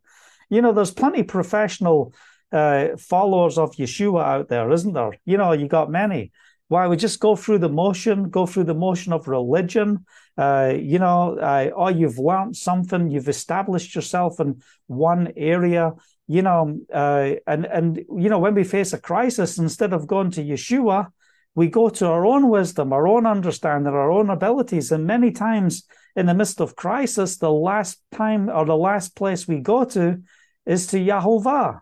You 0.50 0.62
know, 0.62 0.74
there's 0.74 0.92
plenty 0.92 1.24
professional 1.24 2.13
uh, 2.51 2.98
followers 2.98 3.58
of 3.58 3.78
Yeshua 3.78 4.24
out 4.24 4.50
there, 4.50 4.70
isn't 4.72 4.92
there? 4.92 5.18
You 5.24 5.38
know, 5.38 5.54
you 5.54 5.70
got 5.70 5.89
many. 5.89 6.34
Why 6.69 6.88
we 6.88 6.97
just 6.97 7.19
go 7.19 7.35
through 7.35 7.59
the 7.59 7.69
motion, 7.69 8.29
go 8.29 8.45
through 8.45 8.65
the 8.65 8.75
motion 8.75 9.11
of 9.11 9.27
religion. 9.27 10.05
Uh, 10.38 10.73
you 10.79 10.99
know, 10.99 11.38
uh, 11.38 11.71
or 11.75 11.91
you've 11.91 12.19
learned 12.19 12.55
something, 12.55 13.09
you've 13.09 13.27
established 13.27 13.95
yourself 13.95 14.39
in 14.39 14.61
one 14.88 15.33
area. 15.35 15.93
You 16.27 16.43
know, 16.43 16.79
uh, 16.93 17.31
and 17.47 17.65
and 17.65 17.97
you 17.97 18.29
know 18.29 18.38
when 18.38 18.53
we 18.53 18.63
face 18.63 18.93
a 18.93 19.01
crisis, 19.01 19.57
instead 19.57 19.93
of 19.93 20.07
going 20.07 20.29
to 20.31 20.43
Yeshua, 20.43 21.07
we 21.55 21.67
go 21.67 21.89
to 21.89 22.05
our 22.05 22.25
own 22.25 22.49
wisdom, 22.49 22.93
our 22.93 23.07
own 23.07 23.25
understanding, 23.25 23.91
our 23.91 24.11
own 24.11 24.29
abilities. 24.29 24.91
And 24.91 25.07
many 25.07 25.31
times 25.31 25.83
in 26.15 26.27
the 26.27 26.35
midst 26.35 26.61
of 26.61 26.75
crisis, 26.75 27.38
the 27.38 27.51
last 27.51 27.99
time 28.11 28.47
or 28.47 28.65
the 28.65 28.77
last 28.77 29.15
place 29.15 29.47
we 29.47 29.59
go 29.59 29.85
to 29.85 30.21
is 30.65 30.88
to 30.88 30.97
Yahovah. 30.97 31.81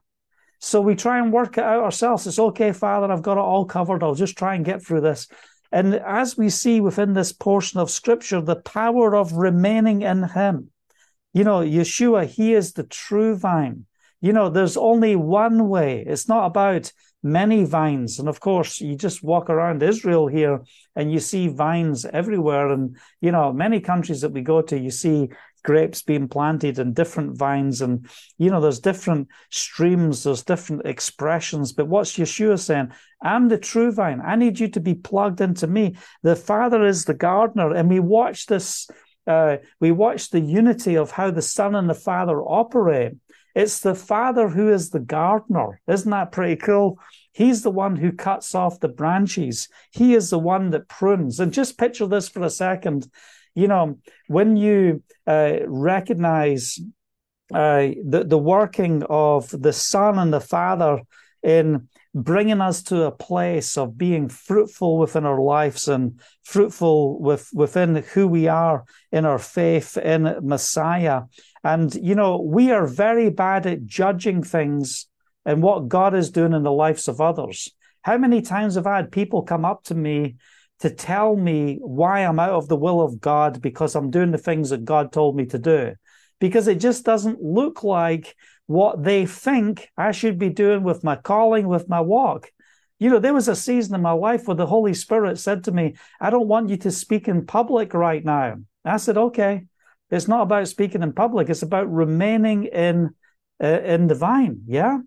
So 0.59 0.81
we 0.81 0.95
try 0.95 1.19
and 1.19 1.31
work 1.31 1.57
it 1.57 1.63
out 1.63 1.83
ourselves. 1.83 2.25
It's 2.25 2.39
okay, 2.39 2.71
Father, 2.71 3.11
I've 3.11 3.21
got 3.21 3.37
it 3.37 3.41
all 3.41 3.65
covered. 3.65 4.03
I'll 4.03 4.15
just 4.15 4.37
try 4.37 4.55
and 4.55 4.65
get 4.65 4.83
through 4.83 5.01
this. 5.01 5.27
And 5.71 5.95
as 5.95 6.37
we 6.37 6.49
see 6.49 6.81
within 6.81 7.13
this 7.13 7.31
portion 7.33 7.79
of 7.79 7.91
scripture, 7.91 8.41
the 8.41 8.55
power 8.55 9.15
of 9.15 9.33
remaining 9.33 10.01
in 10.01 10.23
Him. 10.23 10.71
You 11.33 11.43
know, 11.43 11.59
Yeshua, 11.59 12.25
He 12.25 12.53
is 12.53 12.73
the 12.73 12.83
true 12.83 13.35
vine. 13.35 13.85
You 14.21 14.33
know, 14.33 14.49
there's 14.49 14.77
only 14.77 15.15
one 15.15 15.69
way. 15.69 16.03
It's 16.07 16.27
not 16.27 16.47
about 16.47 16.91
many 17.21 17.63
vines. 17.63 18.19
And 18.19 18.29
of 18.29 18.39
course, 18.39 18.79
you 18.81 18.95
just 18.95 19.23
walk 19.23 19.49
around 19.49 19.83
Israel 19.83 20.27
here 20.27 20.61
and 20.95 21.11
you 21.11 21.19
see 21.19 21.47
vines 21.47 22.05
everywhere. 22.05 22.69
And, 22.69 22.97
you 23.21 23.31
know, 23.31 23.53
many 23.53 23.79
countries 23.79 24.21
that 24.21 24.31
we 24.31 24.41
go 24.41 24.61
to, 24.61 24.79
you 24.79 24.89
see 24.89 25.29
grapes 25.67 26.01
being 26.01 26.29
planted 26.29 26.79
and 26.79 26.95
different 26.95 27.37
vines. 27.37 27.81
And, 27.81 28.09
you 28.37 28.49
know, 28.49 28.61
there's 28.61 28.79
different 28.79 29.27
streams, 29.51 30.23
there's 30.23 30.43
different 30.43 30.85
expressions. 30.85 31.73
But 31.73 31.89
what's 31.89 32.17
Yeshua 32.17 32.57
saying? 32.57 32.93
I'm 33.21 33.49
the 33.49 33.57
true 33.57 33.91
vine. 33.91 34.21
I 34.25 34.37
need 34.37 34.59
you 34.61 34.69
to 34.69 34.79
be 34.79 34.95
plugged 34.95 35.41
into 35.41 35.67
me. 35.67 35.97
The 36.23 36.37
Father 36.37 36.85
is 36.85 37.03
the 37.03 37.13
gardener. 37.13 37.73
And 37.75 37.89
we 37.89 37.99
watch 37.99 38.45
this, 38.45 38.87
uh, 39.27 39.57
we 39.81 39.91
watch 39.91 40.29
the 40.29 40.39
unity 40.39 40.95
of 40.95 41.11
how 41.11 41.31
the 41.31 41.41
Son 41.41 41.75
and 41.75 41.89
the 41.89 41.93
Father 42.09 42.41
operate. 42.41 43.17
It's 43.53 43.81
the 43.81 43.95
Father 43.95 44.47
who 44.47 44.71
is 44.71 44.91
the 44.91 45.01
gardener. 45.01 45.81
Isn't 45.87 46.11
that 46.11 46.31
pretty 46.31 46.55
cool? 46.55 46.97
He's 47.33 47.61
the 47.61 47.71
one 47.71 47.97
who 47.97 48.13
cuts 48.13 48.55
off 48.55 48.79
the 48.79 48.87
branches. 48.87 49.67
He 49.91 50.13
is 50.13 50.29
the 50.29 50.39
one 50.39 50.69
that 50.69 50.87
prunes. 50.87 51.41
And 51.41 51.51
just 51.51 51.77
picture 51.77 52.07
this 52.07 52.29
for 52.29 52.43
a 52.43 52.49
second. 52.49 53.11
You 53.57 53.67
know, 53.67 53.97
when 54.27 54.55
you 54.55 55.01
uh, 55.25 55.53
recognize 55.65 56.79
uh, 57.51 57.87
the, 58.05 58.23
the 58.23 58.37
working 58.37 59.01
of 59.09 59.49
the 59.49 59.73
Son 59.73 60.19
and 60.19 60.31
the 60.31 60.39
Father 60.39 61.01
in 61.41 61.87
bringing 62.13 62.61
us 62.61 62.83
to 62.83 63.05
a 63.05 63.11
place 63.11 63.75
of 63.75 63.97
being 63.97 64.29
fruitful 64.29 64.99
within 64.99 65.25
our 65.25 65.41
lives 65.41 65.87
and 65.87 66.21
fruitful 66.43 67.19
with, 67.19 67.49
within 67.51 67.95
who 68.13 68.27
we 68.27 68.47
are 68.47 68.85
in 69.11 69.25
our 69.25 69.39
faith 69.39 69.97
in 69.97 70.35
Messiah. 70.43 71.23
And, 71.63 71.91
you 71.95 72.13
know, 72.13 72.39
we 72.39 72.69
are 72.69 72.85
very 72.85 73.31
bad 73.31 73.65
at 73.65 73.87
judging 73.87 74.43
things 74.43 75.07
and 75.47 75.63
what 75.63 75.87
God 75.87 76.13
is 76.13 76.29
doing 76.29 76.53
in 76.53 76.61
the 76.61 76.71
lives 76.71 77.07
of 77.07 77.19
others. 77.19 77.71
How 78.03 78.19
many 78.19 78.43
times 78.43 78.75
have 78.75 78.85
I 78.85 78.97
had 78.97 79.11
people 79.11 79.41
come 79.41 79.65
up 79.65 79.83
to 79.85 79.95
me 79.95 80.35
to 80.79 80.89
tell 80.89 81.35
me 81.35 81.79
why 81.81 82.21
I'm 82.21 82.39
out 82.39 82.51
of 82.51 82.67
the 82.67 82.75
will 82.75 83.01
of 83.01 83.19
God 83.19 83.61
because 83.61 83.95
I'm 83.95 84.11
doing 84.11 84.31
the 84.31 84.37
things 84.37 84.69
that 84.69 84.85
God 84.85 85.11
told 85.11 85.35
me 85.35 85.45
to 85.47 85.59
do? 85.59 85.95
Because 86.39 86.67
it 86.67 86.79
just 86.79 87.03
doesn't 87.03 87.41
look 87.41 87.83
like 87.83 88.35
what 88.67 89.03
they 89.03 89.25
think 89.25 89.89
I 89.97 90.11
should 90.11 90.37
be 90.37 90.49
doing 90.49 90.83
with 90.83 91.03
my 91.03 91.15
calling, 91.15 91.67
with 91.67 91.89
my 91.89 92.01
walk. 92.01 92.51
You 92.99 93.09
know, 93.09 93.19
there 93.19 93.33
was 93.33 93.47
a 93.47 93.55
season 93.55 93.95
in 93.95 94.01
my 94.01 94.11
life 94.11 94.47
where 94.47 94.55
the 94.55 94.65
Holy 94.65 94.93
Spirit 94.93 95.39
said 95.39 95.63
to 95.63 95.71
me, 95.71 95.95
I 96.19 96.29
don't 96.29 96.47
want 96.47 96.69
you 96.69 96.77
to 96.77 96.91
speak 96.91 97.27
in 97.27 97.45
public 97.45 97.93
right 97.93 98.23
now. 98.23 98.57
I 98.83 98.97
said, 98.97 99.17
okay. 99.17 99.65
It's 100.09 100.27
not 100.27 100.43
about 100.43 100.67
speaking 100.67 101.03
in 101.03 101.11
public. 101.11 101.49
It's 101.49 101.63
about 101.63 101.91
remaining 101.91 102.65
in 102.65 103.09
uh, 103.61 103.81
in 103.81 104.07
the 104.07 104.15
vine. 104.15 104.61
Yeah. 104.65 104.99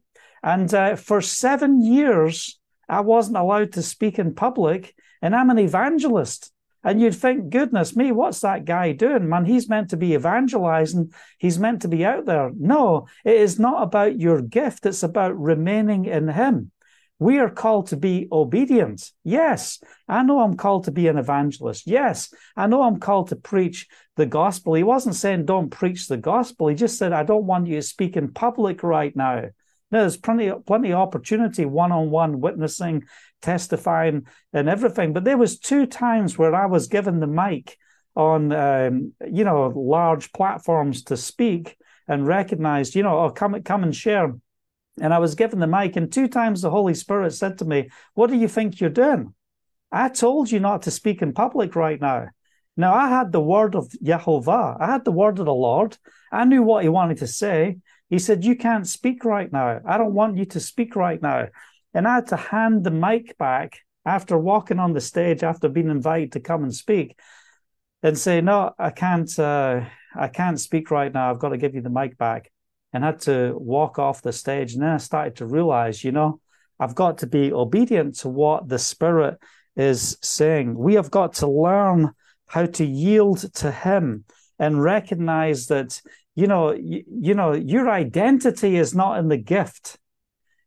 And 0.43 0.73
uh, 0.73 0.97
for 0.97 1.21
seven 1.21 1.83
years, 1.83 2.59
I 2.89 3.01
wasn't 3.01 3.37
allowed 3.37 3.73
to 3.73 3.83
speak 3.83 4.19
in 4.19 4.35
public, 4.35 4.95
and 5.23 5.35
I'm 5.35 5.51
an 5.51 5.59
evangelist. 5.59 6.53
And 6.83 7.01
you'd 7.01 7.15
think, 7.15 7.51
goodness 7.51 7.95
me, 7.95 8.11
what's 8.11 8.41
that 8.41 8.65
guy 8.65 8.93
doing? 8.93 9.29
Man, 9.29 9.45
he's 9.45 9.69
meant 9.69 9.91
to 9.91 9.99
be 9.99 10.15
evangelizing. 10.15 11.13
He's 11.39 11.59
meant 11.59 11.83
to 11.83 11.89
be 11.89 12.07
out 12.07 12.25
there. 12.25 12.51
No, 12.57 13.07
it 13.25 13.37
is 13.37 13.59
not 13.59 13.83
about 13.83 14.19
your 14.19 14.41
gift. 14.41 14.87
It's 14.87 15.03
about 15.03 15.39
remaining 15.39 16.07
in 16.07 16.29
him. 16.29 16.71
We 17.19 17.39
are 17.39 17.51
called 17.51 17.89
to 17.89 17.99
be 17.99 18.29
obedient. 18.33 19.13
Yes, 19.25 19.79
I 20.09 20.23
know 20.23 20.41
I'm 20.41 20.57
called 20.57 20.85
to 20.85 20.91
be 20.91 21.07
an 21.07 21.19
evangelist. 21.19 21.87
Yes, 21.87 22.33
I 22.57 22.67
know 22.67 22.83
I'm 22.83 22.99
called 22.99 23.29
to 23.29 23.37
preach 23.37 23.89
the 24.17 24.25
gospel. 24.25 24.73
He 24.73 24.83
wasn't 24.83 25.17
saying 25.17 25.45
don't 25.45 25.69
preach 25.69 26.09
the 26.09 26.17
gospel. 26.17 26.69
He 26.69 26.75
just 26.75 26.97
said, 26.97 27.13
I 27.13 27.25
don't 27.25 27.45
want 27.45 27.67
you 27.67 27.77
to 27.77 27.83
speak 27.83 28.17
in 28.17 28.33
public 28.33 28.83
right 28.83 29.15
now. 29.15 29.51
there's 29.91 30.17
plenty, 30.17 30.51
plenty 30.67 30.93
of 30.93 30.99
opportunity, 30.99 31.67
one-on-one 31.67 32.41
witnessing, 32.41 33.05
testifying, 33.41 34.27
and 34.53 34.69
everything. 34.69 35.13
But 35.13 35.25
there 35.25 35.39
was 35.39 35.59
two 35.59 35.87
times 35.87 36.39
where 36.39 36.55
I 36.55 36.67
was 36.67 36.89
given 36.89 37.21
the 37.21 37.27
mic 37.27 37.77
on, 38.17 38.53
um, 38.53 39.13
you 39.31 39.45
know, 39.45 39.73
large 39.75 40.33
platforms 40.33 41.05
to 41.05 41.17
speak 41.17 41.77
and 42.09 42.27
recognized, 42.27 42.95
you 42.95 43.03
know, 43.03 43.19
oh, 43.21 43.31
come, 43.31 43.63
come 43.63 43.83
and 43.83 43.95
share 43.95 44.35
and 45.01 45.15
I 45.15 45.19
was 45.19 45.35
given 45.35 45.59
the 45.59 45.67
mic, 45.67 45.97
and 45.97 46.13
two 46.13 46.29
times 46.29 46.63
the 46.63 46.71
Holy 46.71 46.95
Spirit 46.95 47.33
said 47.33 47.59
to 47.59 47.65
me, 47.65 47.91
What 48.15 48.29
do 48.29 48.37
you 48.37 48.49
think 48.49 48.81
you're 48.81 48.91
doing? 48.91 49.35
I 49.91 50.09
told 50.09 50.51
you 50.51 50.61
not 50.61 50.83
to 50.83 50.91
speak 50.91 51.23
in 51.23 51.33
public 51.33 51.75
right 51.75 52.01
now. 52.01 52.29
Now, 52.77 52.95
I 52.95 53.09
had 53.09 53.33
the 53.33 53.41
word 53.41 53.75
of 53.75 53.91
Jehovah, 54.03 54.77
I 54.79 54.87
had 54.87 55.05
the 55.05 55.13
word 55.13 55.39
of 55.39 55.47
the 55.47 55.55
Lord. 55.55 55.97
I 56.33 56.45
knew 56.45 56.63
what 56.63 56.83
he 56.83 56.89
wanted 56.89 57.19
to 57.19 57.27
say. 57.27 57.79
He 58.09 58.19
said, 58.19 58.45
You 58.45 58.57
can't 58.57 58.87
speak 58.87 59.25
right 59.25 59.51
now. 59.51 59.81
I 59.87 59.99
don't 59.99 60.15
want 60.15 60.37
you 60.37 60.45
to 60.47 60.61
speak 60.61 60.97
right 60.97 61.21
now. 61.21 61.49
And 61.95 62.07
I 62.07 62.17
had 62.17 62.29
to 62.29 62.37
hand 62.37 62.85
the 62.85 62.91
mic 62.91 63.37
back 63.39 63.79
after 64.05 64.39
walking 64.39 64.79
on 64.79 64.93
the 64.93 65.01
stage, 65.01 65.43
after 65.43 65.69
being 65.69 65.91
invited 65.91 66.33
to 66.33 66.41
come 66.41 66.63
and 66.63 66.75
speak, 66.75 67.19
and 68.03 68.19
say, 68.19 68.41
No, 68.41 68.73
I 68.79 68.91
can't. 68.91 69.39
Uh, 69.39 69.85
I 70.15 70.29
can't 70.29 70.59
speak 70.59 70.91
right 70.91 71.13
now. 71.13 71.31
I've 71.31 71.39
got 71.39 71.51
to 71.51 71.57
give 71.57 71.75
you 71.75 71.83
the 71.83 71.91
mic 71.91 72.19
back 72.19 72.51
and 72.93 73.05
had 73.05 73.21
to 73.23 73.55
walk 73.57 73.99
off 73.99 74.23
the 74.23 74.33
stage. 74.33 74.73
And 74.73 74.83
then 74.83 74.91
I 74.91 74.97
started 74.97 75.37
to 75.37 75.47
realize, 75.47 76.03
you 76.03 76.13
know, 76.13 76.41
I've 76.79 76.95
got 76.95 77.19
to 77.19 77.27
be 77.27 77.53
obedient 77.53 78.17
to 78.19 78.29
what 78.29 78.69
the 78.69 78.79
Spirit 78.79 79.39
is 79.77 80.19
saying. 80.23 80.77
We 80.77 80.95
have 80.95 81.11
got 81.11 81.35
to 81.35 81.47
learn 81.49 82.11
how 82.47 82.67
to 82.67 82.85
yield 82.85 83.53
to 83.55 83.71
Him 83.71 84.25
and 84.59 84.83
recognize 84.83 85.67
that, 85.67 86.01
you 86.35 86.47
know, 86.47 86.73
you, 86.73 87.05
you 87.07 87.35
know, 87.35 87.53
your 87.53 87.89
identity 87.89 88.77
is 88.77 88.95
not 88.95 89.19
in 89.19 89.29
the 89.29 89.37
gift. 89.37 89.99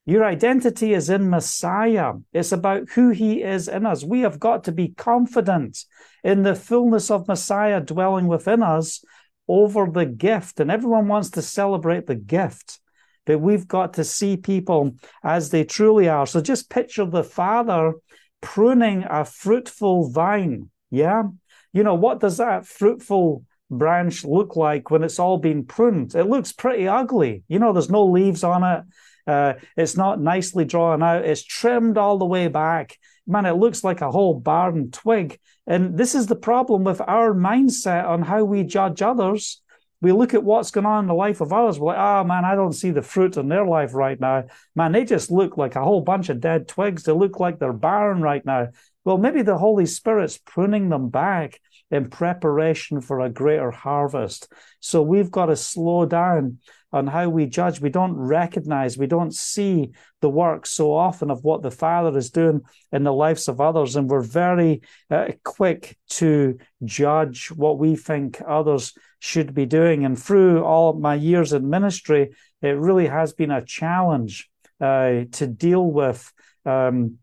Your 0.06 0.26
identity 0.26 0.94
is 0.94 1.10
in 1.10 1.30
Messiah. 1.30 2.14
It's 2.34 2.52
about 2.52 2.90
who 2.90 3.10
he 3.12 3.42
is 3.42 3.70
in 3.70 3.86
us. 3.86 4.04
We 4.04 4.22
have 4.22 4.40
got 4.40 4.66
to 4.66 4.74
be 4.74 4.90
confident 4.90 5.86
in 6.24 6.44
the 6.44 6.56
fullness 6.56 7.10
of 7.10 7.28
Messiah 7.28 7.80
dwelling 7.80 8.28
within 8.28 8.64
us 8.64 9.04
over 9.48 9.90
the 9.90 10.06
gift. 10.06 10.60
And 10.60 10.70
everyone 10.70 11.08
wants 11.08 11.32
to 11.32 11.42
celebrate 11.42 12.06
the 12.06 12.16
gift, 12.16 12.80
but 13.26 13.40
we've 13.40 13.68
got 13.68 13.94
to 13.94 14.04
see 14.04 14.36
people 14.36 14.96
as 15.24 15.50
they 15.50 15.64
truly 15.64 16.10
are. 16.10 16.26
So 16.26 16.42
just 16.42 16.70
picture 16.70 17.06
the 17.06 17.24
Father 17.24 17.94
pruning 18.42 19.06
a 19.10 19.24
fruitful 19.24 20.10
vine. 20.10 20.70
Yeah. 20.92 21.24
You 21.72 21.84
know, 21.84 21.96
what 21.96 22.20
does 22.20 22.38
that 22.38 22.68
fruitful 22.68 23.46
branch 23.72 24.26
look 24.26 24.58
like 24.58 24.92
when 24.92 25.04
it's 25.04 25.18
all 25.18 25.38
been 25.38 25.64
pruned? 25.66 26.14
It 26.14 26.26
looks 26.26 26.52
pretty 26.52 26.90
ugly. 26.90 27.44
You 27.48 27.60
know, 27.60 27.72
there's 27.72 27.90
no 27.90 28.06
leaves 28.06 28.44
on 28.44 28.64
it. 28.66 28.84
Uh, 29.25 29.53
it's 29.77 29.96
not 29.96 30.22
nicely 30.22 30.65
drawn 30.65 31.01
out. 31.01 31.25
It's 31.25 31.44
trimmed 31.44 31.98
all 31.98 32.18
the 32.18 32.25
way 32.25 32.48
back. 32.48 32.98
Man, 33.25 33.46
it 33.46 33.53
looks 33.53 33.84
like 33.84 34.01
a 34.01 34.12
whole 34.12 34.39
barren 34.39 34.92
twig. 34.92 35.39
And 35.65 35.98
this 35.98 36.13
is 36.13 36.27
the 36.27 36.36
problem 36.36 36.84
with 36.84 37.00
our 37.00 37.34
mindset 37.34 38.06
on 38.06 38.22
how 38.22 38.44
we 38.44 38.63
judge 38.63 39.01
others. 39.01 39.62
We 40.01 40.12
look 40.12 40.34
at 40.34 40.44
what's 40.44 40.72
going 40.72 40.86
on 40.86 41.06
in 41.06 41.08
the 41.08 41.13
life 41.13 41.39
of 41.39 41.53
others. 41.53 41.80
We're 41.80 41.94
like, 41.94 41.98
oh 41.98 42.25
man, 42.25 42.44
I 42.44 42.56
don't 42.56 42.74
see 42.74 42.92
the 42.92 43.01
fruit 43.01 43.38
in 43.38 43.48
their 43.48 43.65
life 43.65 43.94
right 43.94 44.20
now. 44.20 44.44
Man, 44.75 44.92
they 44.92 45.06
just 45.06 45.32
look 45.32 45.56
like 45.56 45.77
a 45.77 45.84
whole 45.84 46.01
bunch 46.01 46.27
of 46.27 46.42
dead 46.42 46.68
twigs. 46.68 47.03
They 47.03 47.13
look 47.13 47.39
like 47.39 47.60
they're 47.60 47.72
barren 47.72 48.22
right 48.22 48.46
now. 48.46 48.68
Well, 49.06 49.18
maybe 49.18 49.42
the 49.42 49.58
Holy 49.58 49.86
Spirit's 49.86 50.38
pruning 50.38 50.89
them 50.89 51.10
back 51.10 51.62
in 51.89 52.10
preparation 52.10 53.00
for 53.00 53.22
a 53.22 53.30
greater 53.30 53.72
harvest. 53.72 54.51
So 54.82 55.01
we've 55.01 55.32
got 55.32 55.46
to 55.46 55.56
slow 55.56 56.06
down 56.06 56.58
on 56.94 57.08
how 57.08 57.28
we 57.28 57.48
judge. 57.48 57.82
We 57.82 57.90
don't 57.90 58.16
recognize, 58.16 58.98
we 58.98 59.08
don't 59.08 59.34
see 59.34 59.92
the 60.22 60.30
work 60.30 60.66
so 60.66 60.94
often 60.94 61.32
of 61.32 61.44
what 61.44 61.62
the 61.62 61.72
Father 61.72 62.18
is 62.18 62.30
doing 62.30 62.62
in 62.92 63.04
the 63.04 63.12
lives 63.12 63.48
of 63.48 63.60
others. 63.60 63.96
And 63.96 64.10
we're 64.10 64.22
very 64.22 64.84
uh, 65.10 65.30
quick 65.44 65.98
to 66.12 66.60
judge 66.86 67.48
what 67.48 67.80
we 67.80 67.96
think 67.96 68.42
others 68.48 68.94
should 69.20 69.54
be 69.54 69.66
doing. 69.66 70.06
And 70.06 70.22
through 70.22 70.64
all 70.64 70.94
my 70.94 71.16
years 71.16 71.52
in 71.52 71.70
ministry, 71.70 72.32
it 72.62 72.78
really 72.78 73.08
has 73.08 73.34
been 73.34 73.52
a 73.52 73.66
challenge 73.66 74.50
uh, 74.80 75.26
to 75.32 75.48
deal 75.48 75.86
with. 75.86 76.32
Um, 76.66 77.18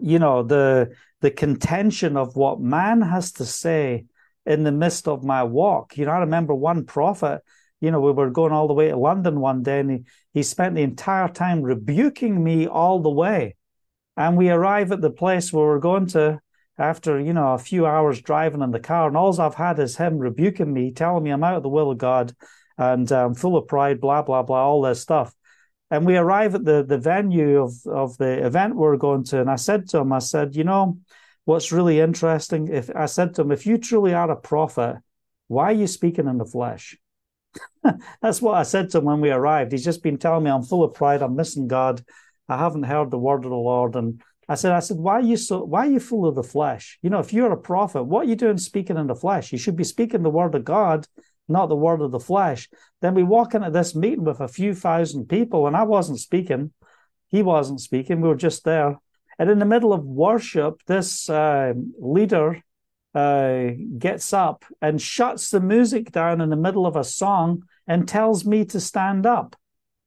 you 0.00 0.18
know 0.18 0.42
the 0.42 0.92
the 1.20 1.30
contention 1.30 2.16
of 2.16 2.36
what 2.36 2.60
man 2.60 3.00
has 3.00 3.32
to 3.32 3.44
say 3.44 4.06
in 4.46 4.62
the 4.62 4.72
midst 4.72 5.08
of 5.08 5.24
my 5.24 5.42
walk. 5.42 5.96
You 5.96 6.04
know, 6.04 6.12
I 6.12 6.18
remember 6.18 6.54
one 6.54 6.84
prophet 6.84 7.42
you 7.84 7.90
know, 7.90 8.00
we 8.00 8.12
were 8.12 8.30
going 8.30 8.52
all 8.52 8.66
the 8.66 8.74
way 8.74 8.88
to 8.88 8.96
London 8.96 9.40
one 9.40 9.62
day 9.62 9.80
and 9.80 9.90
he, 9.90 10.04
he 10.32 10.42
spent 10.42 10.74
the 10.74 10.82
entire 10.82 11.28
time 11.28 11.62
rebuking 11.62 12.42
me 12.42 12.66
all 12.66 13.00
the 13.00 13.10
way. 13.10 13.56
And 14.16 14.36
we 14.36 14.48
arrive 14.48 14.92
at 14.92 15.00
the 15.00 15.10
place 15.10 15.52
where 15.52 15.66
we're 15.66 15.78
going 15.78 16.06
to 16.08 16.40
after, 16.78 17.20
you 17.20 17.32
know, 17.32 17.52
a 17.52 17.58
few 17.58 17.86
hours 17.86 18.20
driving 18.20 18.62
in 18.62 18.70
the 18.70 18.80
car. 18.80 19.06
And 19.06 19.16
all 19.16 19.40
I've 19.40 19.54
had 19.54 19.78
is 19.78 19.96
him 19.96 20.18
rebuking 20.18 20.72
me, 20.72 20.92
telling 20.92 21.22
me 21.22 21.30
I'm 21.30 21.44
out 21.44 21.56
of 21.56 21.62
the 21.62 21.68
will 21.68 21.90
of 21.90 21.98
God 21.98 22.34
and 22.78 23.10
I'm 23.12 23.26
um, 23.26 23.34
full 23.34 23.56
of 23.56 23.68
pride, 23.68 24.00
blah, 24.00 24.22
blah, 24.22 24.42
blah, 24.42 24.64
all 24.64 24.82
this 24.82 25.00
stuff. 25.00 25.32
And 25.90 26.06
we 26.06 26.16
arrive 26.16 26.54
at 26.54 26.64
the, 26.64 26.82
the 26.82 26.98
venue 26.98 27.62
of, 27.62 27.74
of 27.86 28.16
the 28.18 28.44
event 28.44 28.74
we're 28.74 28.96
going 28.96 29.24
to. 29.24 29.40
And 29.40 29.50
I 29.50 29.56
said 29.56 29.88
to 29.90 29.98
him, 29.98 30.12
I 30.12 30.18
said, 30.18 30.56
you 30.56 30.64
know, 30.64 30.98
what's 31.44 31.70
really 31.70 32.00
interesting? 32.00 32.68
If 32.68 32.90
I 32.94 33.06
said 33.06 33.34
to 33.34 33.42
him, 33.42 33.52
if 33.52 33.66
you 33.66 33.78
truly 33.78 34.14
are 34.14 34.30
a 34.30 34.36
prophet, 34.36 34.96
why 35.46 35.66
are 35.66 35.72
you 35.72 35.86
speaking 35.86 36.26
in 36.26 36.38
the 36.38 36.46
flesh? 36.46 36.96
That's 38.22 38.42
what 38.42 38.56
I 38.56 38.62
said 38.62 38.90
to 38.90 38.98
him 38.98 39.04
when 39.04 39.20
we 39.20 39.30
arrived. 39.30 39.72
He's 39.72 39.84
just 39.84 40.02
been 40.02 40.18
telling 40.18 40.44
me 40.44 40.50
I'm 40.50 40.62
full 40.62 40.84
of 40.84 40.94
pride. 40.94 41.22
I'm 41.22 41.36
missing 41.36 41.68
God. 41.68 42.04
I 42.48 42.58
haven't 42.58 42.84
heard 42.84 43.10
the 43.10 43.18
word 43.18 43.44
of 43.44 43.50
the 43.50 43.56
Lord. 43.56 43.96
And 43.96 44.22
I 44.48 44.54
said, 44.54 44.72
I 44.72 44.80
said, 44.80 44.98
why 44.98 45.14
are 45.14 45.22
you 45.22 45.36
so? 45.36 45.64
Why 45.64 45.86
are 45.86 45.90
you 45.90 46.00
full 46.00 46.26
of 46.26 46.34
the 46.34 46.42
flesh? 46.42 46.98
You 47.02 47.10
know, 47.10 47.18
if 47.18 47.32
you're 47.32 47.52
a 47.52 47.56
prophet, 47.56 48.04
what 48.04 48.26
are 48.26 48.28
you 48.28 48.36
doing 48.36 48.58
speaking 48.58 48.96
in 48.96 49.06
the 49.06 49.14
flesh? 49.14 49.52
You 49.52 49.58
should 49.58 49.76
be 49.76 49.84
speaking 49.84 50.22
the 50.22 50.30
word 50.30 50.54
of 50.54 50.64
God, 50.64 51.06
not 51.48 51.68
the 51.68 51.76
word 51.76 52.00
of 52.00 52.10
the 52.10 52.20
flesh. 52.20 52.68
Then 53.00 53.14
we 53.14 53.22
walk 53.22 53.54
into 53.54 53.70
this 53.70 53.94
meeting 53.94 54.24
with 54.24 54.40
a 54.40 54.48
few 54.48 54.74
thousand 54.74 55.28
people, 55.28 55.66
and 55.66 55.76
I 55.76 55.84
wasn't 55.84 56.20
speaking. 56.20 56.72
He 57.28 57.42
wasn't 57.42 57.80
speaking. 57.80 58.20
We 58.20 58.28
were 58.28 58.34
just 58.34 58.64
there. 58.64 58.98
And 59.38 59.50
in 59.50 59.58
the 59.58 59.64
middle 59.64 59.92
of 59.92 60.04
worship, 60.04 60.82
this 60.86 61.28
uh, 61.28 61.72
leader 61.98 62.62
uh, 63.14 63.70
gets 63.98 64.32
up 64.32 64.64
and 64.82 65.00
shuts 65.00 65.50
the 65.50 65.60
music 65.60 66.10
down 66.10 66.40
in 66.40 66.50
the 66.50 66.56
middle 66.56 66.86
of 66.86 66.96
a 66.96 67.04
song 67.04 67.62
and 67.86 68.08
tells 68.08 68.44
me 68.44 68.64
to 68.64 68.80
stand 68.80 69.26
up 69.26 69.56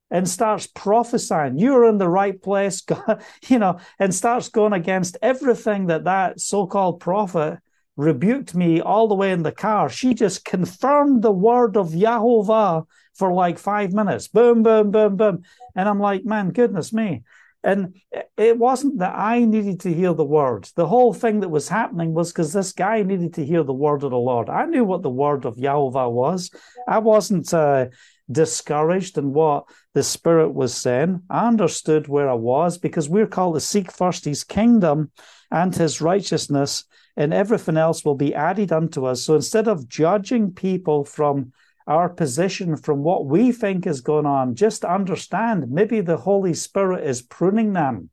and 0.09 0.27
starts 0.27 0.67
prophesying 0.67 1.57
you're 1.57 1.85
in 1.87 1.97
the 1.97 2.09
right 2.09 2.41
place 2.41 2.81
God, 2.81 3.21
you 3.47 3.59
know 3.59 3.79
and 3.99 4.13
starts 4.13 4.49
going 4.49 4.73
against 4.73 5.17
everything 5.21 5.87
that 5.87 6.05
that 6.05 6.39
so-called 6.39 6.99
prophet 6.99 7.59
rebuked 7.95 8.53
me 8.53 8.79
all 8.79 9.07
the 9.07 9.15
way 9.15 9.31
in 9.31 9.41
the 9.41 9.51
car. 9.51 9.89
She 9.89 10.13
just 10.13 10.45
confirmed 10.45 11.23
the 11.23 11.31
word 11.31 11.75
of 11.75 11.89
Yahovah 11.89 12.85
for 13.15 13.33
like 13.33 13.57
five 13.57 13.91
minutes. 13.91 14.27
Boom 14.27 14.61
boom 14.61 14.91
boom 14.91 15.17
boom. 15.17 15.43
And 15.75 15.89
i'm 15.89 15.99
like 15.99 16.25
man 16.25 16.51
goodness 16.51 16.93
me 16.93 17.23
and 17.67 17.95
it 18.37 18.57
wasn't 18.57 18.99
that 18.99 19.13
I 19.13 19.43
needed 19.43 19.81
to 19.81 19.93
hear 19.93 20.13
the 20.13 20.23
word. 20.23 20.69
The 20.75 20.87
whole 20.87 21.13
thing 21.13 21.41
that 21.41 21.49
was 21.49 21.67
happening 21.67 22.13
was 22.13 22.31
because 22.31 22.53
this 22.53 22.71
guy 22.71 23.03
needed 23.03 23.33
to 23.33 23.45
hear 23.45 23.61
the 23.61 23.73
word 23.73 24.03
of 24.03 24.11
the 24.11 24.17
Lord. 24.17 24.47
I 24.47 24.65
knew 24.67 24.85
what 24.85 25.01
the 25.01 25.09
word 25.09 25.43
of 25.43 25.57
Yahweh 25.57 26.05
was. 26.05 26.49
I 26.87 26.99
wasn't 26.99 27.53
uh, 27.53 27.87
discouraged 28.31 29.17
in 29.17 29.33
what 29.33 29.65
the 29.93 30.01
Spirit 30.01 30.53
was 30.53 30.73
saying. 30.73 31.23
I 31.29 31.45
understood 31.45 32.07
where 32.07 32.29
I 32.29 32.35
was 32.35 32.77
because 32.77 33.09
we're 33.09 33.27
called 33.27 33.55
to 33.55 33.59
seek 33.59 33.91
first 33.91 34.23
his 34.23 34.45
kingdom 34.45 35.11
and 35.51 35.75
his 35.75 35.99
righteousness, 35.99 36.85
and 37.17 37.33
everything 37.33 37.75
else 37.75 38.05
will 38.05 38.15
be 38.15 38.33
added 38.33 38.71
unto 38.71 39.05
us. 39.05 39.23
So 39.23 39.35
instead 39.35 39.67
of 39.67 39.89
judging 39.89 40.53
people 40.53 41.03
from 41.03 41.51
our 41.87 42.09
position 42.09 42.75
from 42.75 43.01
what 43.01 43.25
we 43.25 43.51
think 43.51 43.87
is 43.87 44.01
going 44.01 44.25
on. 44.25 44.55
Just 44.55 44.83
understand 44.83 45.71
maybe 45.71 46.01
the 46.01 46.17
Holy 46.17 46.53
Spirit 46.53 47.07
is 47.07 47.21
pruning 47.21 47.73
them 47.73 48.09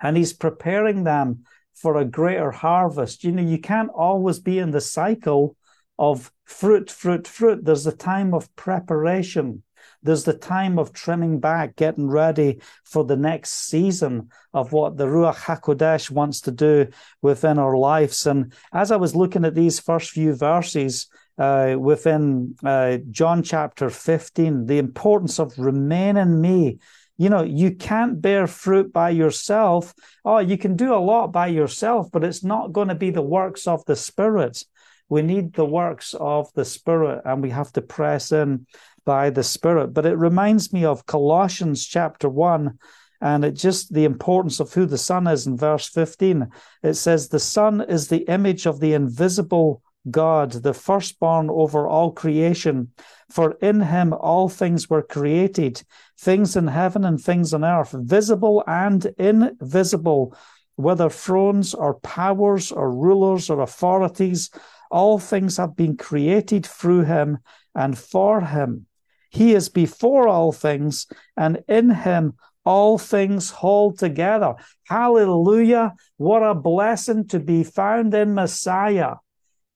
and 0.00 0.16
He's 0.16 0.32
preparing 0.32 1.04
them 1.04 1.44
for 1.74 1.96
a 1.96 2.04
greater 2.04 2.50
harvest. 2.50 3.24
You 3.24 3.32
know, 3.32 3.42
you 3.42 3.58
can't 3.58 3.90
always 3.90 4.38
be 4.38 4.58
in 4.58 4.70
the 4.70 4.80
cycle 4.80 5.56
of 5.98 6.32
fruit, 6.44 6.90
fruit, 6.90 7.26
fruit. 7.26 7.64
There's 7.64 7.86
a 7.86 7.96
time 7.96 8.32
of 8.34 8.54
preparation. 8.54 9.62
There's 10.02 10.24
the 10.24 10.34
time 10.34 10.78
of 10.78 10.92
trimming 10.92 11.40
back, 11.40 11.76
getting 11.76 12.08
ready 12.08 12.60
for 12.84 13.04
the 13.04 13.16
next 13.16 13.66
season 13.66 14.30
of 14.54 14.72
what 14.72 14.96
the 14.96 15.06
Ruach 15.06 15.36
HaKodesh 15.36 16.10
wants 16.10 16.40
to 16.42 16.50
do 16.50 16.88
within 17.20 17.58
our 17.58 17.76
lives. 17.76 18.26
And 18.26 18.52
as 18.72 18.90
I 18.90 18.96
was 18.96 19.14
looking 19.14 19.44
at 19.44 19.54
these 19.54 19.78
first 19.78 20.10
few 20.10 20.34
verses, 20.34 21.08
uh, 21.40 21.74
within 21.78 22.54
uh, 22.62 22.98
John 23.10 23.42
chapter 23.42 23.88
15, 23.88 24.66
the 24.66 24.76
importance 24.76 25.40
of 25.40 25.58
remain 25.58 26.18
in 26.18 26.38
me. 26.38 26.78
You 27.16 27.30
know, 27.30 27.42
you 27.42 27.74
can't 27.74 28.20
bear 28.20 28.46
fruit 28.46 28.92
by 28.92 29.10
yourself. 29.10 29.94
Oh, 30.22 30.38
you 30.38 30.58
can 30.58 30.76
do 30.76 30.94
a 30.94 31.00
lot 31.00 31.28
by 31.32 31.46
yourself, 31.46 32.10
but 32.12 32.24
it's 32.24 32.44
not 32.44 32.72
going 32.72 32.88
to 32.88 32.94
be 32.94 33.10
the 33.10 33.22
works 33.22 33.66
of 33.66 33.82
the 33.86 33.96
Spirit. 33.96 34.62
We 35.08 35.22
need 35.22 35.54
the 35.54 35.64
works 35.64 36.14
of 36.14 36.52
the 36.52 36.64
Spirit, 36.66 37.22
and 37.24 37.42
we 37.42 37.50
have 37.50 37.72
to 37.72 37.80
press 37.80 38.32
in 38.32 38.66
by 39.06 39.30
the 39.30 39.42
Spirit. 39.42 39.94
But 39.94 40.04
it 40.04 40.18
reminds 40.18 40.74
me 40.74 40.84
of 40.84 41.06
Colossians 41.06 41.86
chapter 41.86 42.28
1 42.28 42.78
and 43.22 43.44
it 43.44 43.52
just 43.52 43.92
the 43.92 44.04
importance 44.04 44.60
of 44.60 44.72
who 44.72 44.86
the 44.86 44.96
Son 44.96 45.26
is 45.26 45.46
in 45.46 45.56
verse 45.56 45.88
15. 45.88 46.48
It 46.82 46.94
says, 46.94 47.28
The 47.28 47.38
Son 47.38 47.82
is 47.82 48.08
the 48.08 48.24
image 48.30 48.64
of 48.64 48.80
the 48.80 48.94
invisible 48.94 49.82
God, 50.08 50.52
the 50.52 50.72
firstborn 50.72 51.50
over 51.50 51.86
all 51.86 52.12
creation. 52.12 52.92
For 53.30 53.52
in 53.60 53.80
him 53.80 54.14
all 54.14 54.48
things 54.48 54.88
were 54.88 55.02
created, 55.02 55.82
things 56.18 56.56
in 56.56 56.68
heaven 56.68 57.04
and 57.04 57.20
things 57.20 57.52
on 57.52 57.64
earth, 57.64 57.94
visible 57.98 58.64
and 58.66 59.04
invisible, 59.18 60.34
whether 60.76 61.10
thrones 61.10 61.74
or 61.74 61.94
powers 62.00 62.72
or 62.72 62.90
rulers 62.90 63.50
or 63.50 63.60
authorities, 63.60 64.50
all 64.90 65.18
things 65.18 65.58
have 65.58 65.76
been 65.76 65.96
created 65.96 66.64
through 66.64 67.02
him 67.02 67.38
and 67.74 67.98
for 67.98 68.40
him. 68.40 68.86
He 69.30 69.54
is 69.54 69.68
before 69.68 70.26
all 70.26 70.50
things, 70.50 71.06
and 71.36 71.62
in 71.68 71.90
him 71.90 72.34
all 72.64 72.98
things 72.98 73.50
hold 73.50 73.98
together. 73.98 74.54
Hallelujah. 74.88 75.94
What 76.16 76.42
a 76.42 76.54
blessing 76.54 77.28
to 77.28 77.38
be 77.38 77.62
found 77.62 78.12
in 78.14 78.34
Messiah. 78.34 79.16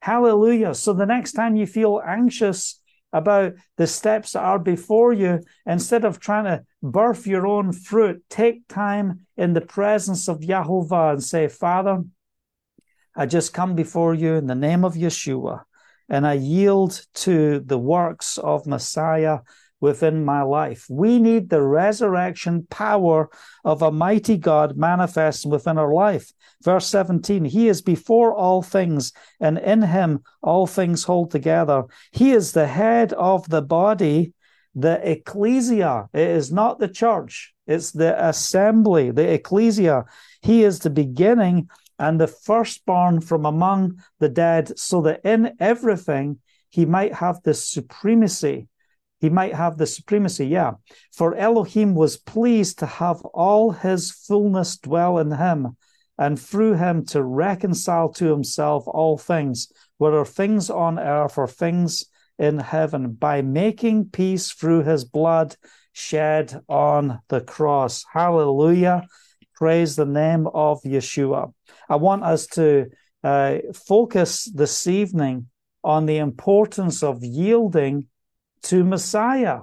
Hallelujah. 0.05 0.75
So 0.75 0.93
the 0.93 1.07
next 1.07 1.33
time 1.33 1.57
you 1.57 1.67
feel 1.67 1.99
anxious 2.07 2.79
about 3.11 3.55
the 3.79 3.87
steps 3.87 4.33
that 4.33 4.43
are 4.43 4.59
before 4.59 5.15
you, 5.15 5.41
instead 5.65 6.05
of 6.05 6.21
trying 6.21 6.45
to 6.45 6.63
birth 6.83 7.27
your 7.27 7.47
own 7.47 7.73
fruit. 7.73 8.23
Take 8.29 8.69
time 8.69 9.21
in 9.39 9.55
the 9.55 9.63
presence 9.63 10.29
of 10.29 10.41
Yahovah 10.41 11.15
and 11.15 11.25
say, 11.25 11.49
Father, 11.49 12.05
I 13.17 13.25
just 13.25 13.55
come 13.55 13.75
before 13.75 14.13
you 14.13 14.35
in 14.35 14.47
the 14.47 14.55
name 14.55 14.85
of 14.85 14.93
Yeshua, 14.95 15.63
and 16.11 16.27
I 16.27 16.35
yield 16.35 17.01
to 17.25 17.61
the 17.61 17.79
works 17.79 18.37
of 18.37 18.67
Messiah 18.67 19.39
within 19.85 20.25
my 20.25 20.41
life. 20.41 20.87
We 20.89 21.19
need 21.19 21.51
the 21.51 21.61
resurrection 21.61 22.67
power 22.71 23.29
of 23.67 23.83
a 23.83 23.93
mighty 23.93 24.39
God 24.39 24.79
manifesting 24.79 25.51
within 25.51 25.77
our 25.77 25.93
life. 25.93 26.33
Verse 26.63 26.87
17 26.87 27.45
He 27.45 27.69
is 27.69 27.83
before 27.83 28.35
all 28.35 28.63
things, 28.63 29.13
and 29.41 29.59
in 29.59 29.83
him 29.83 30.25
all 30.43 30.67
things 30.67 31.05
hold 31.05 31.31
together. 31.31 31.85
He 32.13 32.33
is 32.33 32.53
the 32.53 32.67
head 32.67 33.13
of 33.13 33.47
the 33.51 33.61
body, 33.61 34.33
the 34.75 34.97
ecclesia. 35.07 36.09
It 36.15 36.31
is 36.41 36.51
not 36.51 36.79
the 36.79 36.89
church, 36.89 37.53
it's 37.67 37.93
the 37.93 38.13
assembly, 38.27 39.11
the 39.11 39.35
ecclesia. 39.35 40.07
He 40.41 40.65
is 40.65 40.79
the 40.79 40.91
beginning 41.05 41.69
and 41.99 42.19
the 42.19 42.27
firstborn 42.27 43.21
from 43.21 43.45
among 43.45 44.03
the 44.19 44.31
dead, 44.31 44.79
so 44.79 45.03
that 45.03 45.21
in 45.25 45.53
everything 45.61 46.39
he 46.71 46.87
might 46.87 47.13
have 47.13 47.43
the 47.43 47.53
supremacy 47.53 48.67
he 49.25 49.31
might 49.31 49.55
have 49.55 49.79
the 49.79 49.87
supremacy, 49.87 50.47
yeah. 50.47 50.73
For 51.11 51.35
Elohim 51.35 51.95
was 51.95 52.19
pleased 52.19 52.81
to 52.81 52.87
have 52.87 53.25
all 53.25 53.71
his 53.71 54.11
fullness 54.11 54.77
dwell 54.77 55.17
in 55.17 55.31
him, 55.31 55.79
and 56.19 56.39
through 56.39 56.75
him 56.75 57.07
to 57.07 57.23
reconcile 57.23 58.11
to 58.19 58.27
himself 58.27 58.85
all 58.87 59.17
things, 59.17 59.73
whether 59.97 60.27
things 60.27 60.69
on 60.69 60.99
earth 60.99 61.39
or 61.39 61.49
things 61.49 62.05
in 62.39 62.59
heaven, 62.59 63.13
by 63.13 63.41
making 63.41 64.11
peace 64.11 64.51
through 64.53 64.83
his 64.83 65.07
blood 65.07 65.57
shed 65.95 66.61
on 66.69 67.19
the 67.29 67.41
cross. 67.41 68.05
Hallelujah. 68.13 69.07
Praise 69.55 69.97
the 69.97 70.05
name 70.05 70.47
of 70.49 70.83
Yeshua. 70.83 71.51
I 71.89 71.97
want 71.97 72.25
us 72.25 72.47
to 72.49 72.91
uh, 73.23 73.57
focus 73.89 74.45
this 74.45 74.87
evening 74.87 75.47
on 75.83 76.05
the 76.05 76.19
importance 76.19 77.03
of 77.03 77.25
yielding 77.25 78.09
to 78.65 78.85
Messiah, 78.85 79.61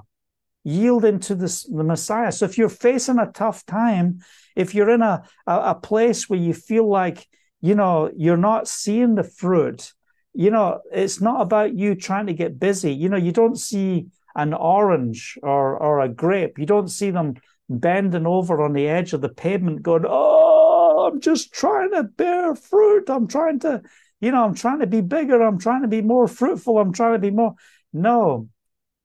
yielding 0.63 1.19
to 1.19 1.35
the, 1.35 1.65
the 1.69 1.83
Messiah. 1.83 2.31
So 2.31 2.45
if 2.45 2.57
you're 2.57 2.69
facing 2.69 3.19
a 3.19 3.31
tough 3.31 3.65
time, 3.65 4.19
if 4.55 4.73
you're 4.75 4.89
in 4.89 5.01
a, 5.01 5.23
a, 5.47 5.59
a 5.59 5.75
place 5.75 6.29
where 6.29 6.39
you 6.39 6.53
feel 6.53 6.87
like, 6.87 7.27
you 7.61 7.75
know, 7.75 8.11
you're 8.15 8.37
not 8.37 8.67
seeing 8.67 9.15
the 9.15 9.23
fruit, 9.23 9.93
you 10.33 10.49
know, 10.49 10.79
it's 10.91 11.19
not 11.19 11.41
about 11.41 11.77
you 11.77 11.95
trying 11.95 12.27
to 12.27 12.33
get 12.33 12.59
busy. 12.59 12.93
You 12.93 13.09
know, 13.09 13.17
you 13.17 13.31
don't 13.31 13.59
see 13.59 14.07
an 14.35 14.53
orange 14.53 15.37
or, 15.43 15.77
or 15.77 15.99
a 15.99 16.09
grape. 16.09 16.57
You 16.57 16.65
don't 16.65 16.87
see 16.87 17.11
them 17.11 17.35
bending 17.69 18.25
over 18.25 18.61
on 18.61 18.73
the 18.73 18.87
edge 18.87 19.13
of 19.13 19.21
the 19.21 19.29
pavement 19.29 19.81
going, 19.81 20.03
Oh, 20.07 21.09
I'm 21.11 21.19
just 21.19 21.53
trying 21.53 21.91
to 21.91 22.03
bear 22.03 22.55
fruit. 22.55 23.09
I'm 23.09 23.27
trying 23.27 23.59
to, 23.59 23.81
you 24.19 24.31
know, 24.31 24.43
I'm 24.43 24.55
trying 24.55 24.79
to 24.79 24.87
be 24.87 25.01
bigger. 25.01 25.41
I'm 25.41 25.59
trying 25.59 25.81
to 25.81 25.87
be 25.87 26.01
more 26.01 26.27
fruitful. 26.27 26.77
I'm 26.77 26.93
trying 26.93 27.13
to 27.13 27.19
be 27.19 27.31
more. 27.31 27.55
No, 27.93 28.47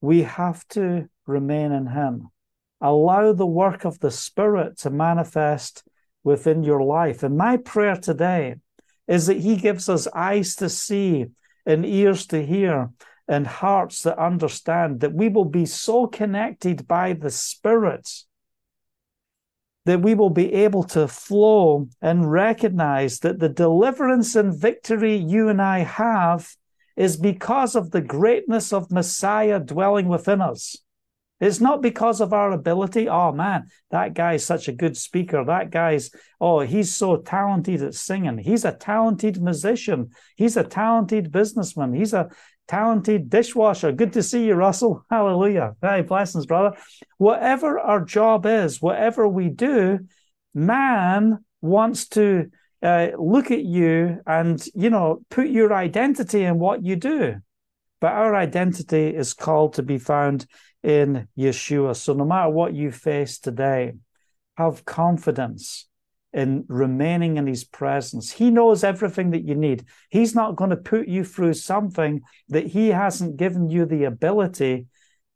we 0.06 0.22
have 0.22 0.66
to 0.68 1.08
remain 1.26 1.72
in 1.72 1.88
Him. 1.88 2.28
Allow 2.80 3.32
the 3.32 3.46
work 3.46 3.84
of 3.84 3.98
the 3.98 4.12
Spirit 4.12 4.78
to 4.78 4.90
manifest 4.90 5.82
within 6.22 6.62
your 6.62 6.82
life. 6.82 7.24
And 7.24 7.36
my 7.36 7.56
prayer 7.56 7.96
today 7.96 8.54
is 9.08 9.26
that 9.26 9.38
He 9.38 9.56
gives 9.56 9.88
us 9.88 10.06
eyes 10.14 10.54
to 10.56 10.68
see 10.68 11.26
and 11.66 11.84
ears 11.84 12.24
to 12.28 12.46
hear 12.46 12.90
and 13.26 13.48
hearts 13.48 14.02
that 14.02 14.16
understand 14.16 15.00
that 15.00 15.12
we 15.12 15.28
will 15.28 15.44
be 15.44 15.66
so 15.66 16.06
connected 16.06 16.86
by 16.86 17.12
the 17.12 17.30
Spirit 17.30 18.08
that 19.86 20.02
we 20.02 20.14
will 20.14 20.30
be 20.30 20.52
able 20.52 20.82
to 20.82 21.08
flow 21.08 21.88
and 22.00 22.30
recognize 22.30 23.20
that 23.20 23.40
the 23.40 23.48
deliverance 23.48 24.36
and 24.36 24.54
victory 24.54 25.16
you 25.16 25.48
and 25.48 25.60
I 25.60 25.80
have 25.80 26.54
is 26.96 27.16
because 27.16 27.76
of 27.76 27.90
the 27.90 28.00
greatness 28.00 28.72
of 28.72 28.90
Messiah 28.90 29.61
dwelling 29.61 30.09
within 30.09 30.40
us. 30.40 30.76
It's 31.38 31.61
not 31.61 31.82
because 31.82 32.22
of 32.22 32.32
our 32.32 32.52
ability. 32.52 33.09
Oh 33.09 33.30
man, 33.30 33.66
that 33.90 34.14
guy's 34.14 34.44
such 34.44 34.68
a 34.68 34.72
good 34.72 34.96
speaker. 34.96 35.44
That 35.44 35.70
guy's, 35.70 36.11
oh, 36.40 36.61
he's 36.61 36.94
so 36.94 37.18
talented 37.18 37.82
at 37.82 37.94
singing. 37.94 38.38
He's 38.38 38.64
a 38.64 38.72
talented 38.72 39.42
musician. 39.42 40.11
He's 40.37 40.56
a 40.56 40.64
talented 40.64 41.30
businessman. 41.30 41.92
He's 41.92 42.14
a 42.14 42.30
talented 42.68 43.28
dishwasher. 43.28 43.92
Good 43.92 44.14
to 44.14 44.22
see 44.22 44.46
you, 44.46 44.54
Russell. 44.54 45.04
Hallelujah. 45.11 45.76
Hey, 45.82 46.00
blessings, 46.00 46.46
brother. 46.46 46.76
Whatever 47.18 47.78
our 47.78 48.02
job 48.02 48.46
is, 48.46 48.80
whatever 48.80 49.28
we 49.28 49.50
do, 49.50 50.00
man 50.54 51.44
wants 51.61 52.09
to 52.09 52.50
uh, 52.87 53.11
look 53.18 53.51
at 53.51 53.64
you 53.64 54.20
and, 54.27 54.64
you 54.75 54.90
know, 54.90 55.20
put 55.29 55.49
your 55.49 55.75
identity 55.75 56.44
in 56.44 56.61
what 56.61 56.85
you 56.85 56.94
do. 56.94 57.37
But 58.01 58.12
our 58.12 58.37
identity 58.37 59.09
is 59.09 59.35
called 59.35 59.75
to 59.75 59.83
be 59.83 59.99
found 59.99 60.46
in 60.85 61.27
Yeshua. 61.37 61.96
So 61.96 62.12
no 62.12 62.25
matter 62.25 62.51
what 62.51 62.75
you 62.75 62.92
face 62.92 63.40
today, 63.40 63.94
have 64.57 64.85
confidence 64.85 65.88
in 66.33 66.64
remaining 66.68 67.38
in 67.38 67.46
his 67.49 67.64
presence. 67.64 68.31
He 68.31 68.51
knows 68.51 68.85
everything 68.85 69.31
that 69.31 69.44
you 69.44 69.57
need. 69.57 69.87
He's 70.11 70.35
not 70.35 70.55
going 70.55 70.70
to 70.70 70.77
put 70.77 71.09
you 71.09 71.25
through 71.25 71.55
something 71.55 72.20
that 72.51 72.68
he 72.68 72.90
hasn't 72.90 73.37
given 73.37 73.68
you 73.68 73.85
the 73.87 74.05
ability 74.05 74.87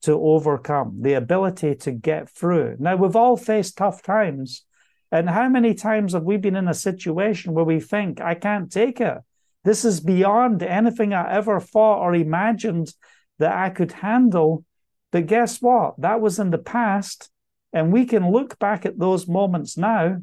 to 0.03 0.13
overcome, 0.13 0.99
the 1.01 1.15
ability 1.15 1.75
to 1.75 1.91
get 1.91 2.31
through. 2.31 2.77
Now, 2.79 2.95
we've 2.95 3.17
all 3.17 3.37
faced 3.37 3.77
tough 3.77 4.03
times. 4.03 4.65
And 5.13 5.29
how 5.29 5.49
many 5.49 5.75
times 5.75 6.13
have 6.13 6.23
we 6.23 6.37
been 6.37 6.57
in 6.57 6.69
a 6.69 6.75
situation 6.75 7.53
where 7.53 7.65
we 7.65 7.81
think, 7.81 8.21
I 8.21 8.35
can't 8.35 8.71
take 8.71 9.01
it? 9.01 9.19
This 9.65 9.85
is 9.85 10.01
beyond 10.01 10.63
anything 10.63 11.13
I 11.13 11.33
ever 11.33 11.61
thought 11.61 12.01
or 12.01 12.15
imagined 12.15 12.93
that 13.39 13.53
I 13.53 13.71
could 13.71 13.93
handle. 13.93 14.65
But 15.11 15.27
guess 15.27 15.61
what? 15.61 16.01
That 16.01 16.21
was 16.21 16.39
in 16.39 16.51
the 16.51 16.59
past. 16.59 17.31
And 17.73 17.93
we 17.93 18.05
can 18.07 18.31
look 18.31 18.59
back 18.59 18.87
at 18.87 18.99
those 18.99 19.29
moments 19.29 19.77
now. 19.77 20.23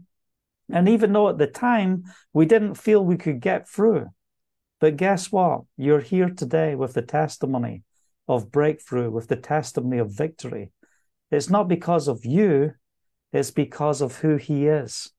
And 0.71 0.89
even 0.89 1.13
though 1.13 1.29
at 1.29 1.37
the 1.37 1.47
time 1.47 2.03
we 2.33 2.45
didn't 2.45 2.75
feel 2.75 3.03
we 3.03 3.17
could 3.17 3.39
get 3.39 3.69
through, 3.69 4.07
but 4.79 4.97
guess 4.97 5.31
what? 5.31 5.61
You're 5.77 6.01
here 6.01 6.29
today 6.29 6.75
with 6.75 6.93
the 6.93 7.01
testimony 7.01 7.83
of 8.27 8.51
breakthrough, 8.51 9.09
with 9.09 9.27
the 9.27 9.35
testimony 9.35 9.97
of 9.97 10.11
victory. 10.11 10.71
It's 11.31 11.49
not 11.49 11.67
because 11.67 12.07
of 12.07 12.25
you, 12.25 12.73
it's 13.31 13.51
because 13.51 14.01
of 14.01 14.17
who 14.17 14.37
he 14.37 14.67
is. 14.67 15.11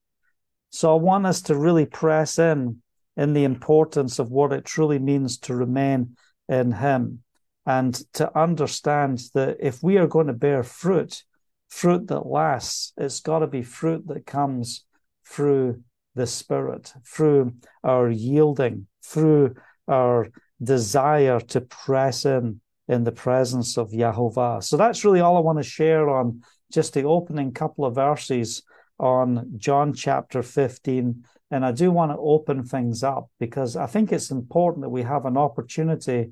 So 0.71 0.93
I 0.93 0.99
want 0.99 1.25
us 1.25 1.41
to 1.43 1.55
really 1.55 1.85
press 1.85 2.37
in 2.39 2.81
in 3.17 3.33
the 3.33 3.43
importance 3.43 4.19
of 4.19 4.31
what 4.31 4.53
it 4.53 4.65
truly 4.65 4.99
means 4.99 5.37
to 5.39 5.55
remain 5.55 6.15
in 6.47 6.71
him 6.71 7.23
and 7.65 7.93
to 8.13 8.37
understand 8.37 9.21
that 9.33 9.57
if 9.59 9.83
we 9.83 9.97
are 9.97 10.07
going 10.07 10.27
to 10.27 10.33
bear 10.33 10.63
fruit, 10.63 11.23
fruit 11.67 12.07
that 12.07 12.25
lasts, 12.25 12.93
it's 12.97 13.19
got 13.19 13.39
to 13.39 13.47
be 13.47 13.61
fruit 13.61 14.07
that 14.07 14.25
comes 14.25 14.85
through 15.25 15.83
the 16.15 16.25
Spirit, 16.25 16.93
through 17.05 17.53
our 17.83 18.09
yielding, 18.09 18.87
through 19.05 19.55
our 19.87 20.29
desire 20.61 21.39
to 21.39 21.61
press 21.61 22.25
in 22.25 22.61
in 22.87 23.03
the 23.03 23.11
presence 23.11 23.77
of 23.77 23.91
Yahovah. 23.91 24.63
So 24.63 24.75
that's 24.75 25.05
really 25.05 25.19
all 25.19 25.37
I 25.37 25.41
want 25.41 25.59
to 25.59 25.63
share 25.63 26.09
on 26.09 26.41
just 26.71 26.93
the 26.93 27.03
opening 27.03 27.51
couple 27.51 27.85
of 27.85 27.95
verses 27.95 28.63
on 28.99 29.53
John 29.57 29.93
chapter 29.93 30.43
15. 30.43 31.23
And 31.51 31.65
I 31.65 31.71
do 31.71 31.91
want 31.91 32.11
to 32.11 32.17
open 32.17 32.63
things 32.63 33.03
up 33.03 33.29
because 33.39 33.75
I 33.75 33.87
think 33.87 34.11
it's 34.11 34.31
important 34.31 34.83
that 34.83 34.89
we 34.89 35.03
have 35.03 35.25
an 35.25 35.37
opportunity 35.37 36.31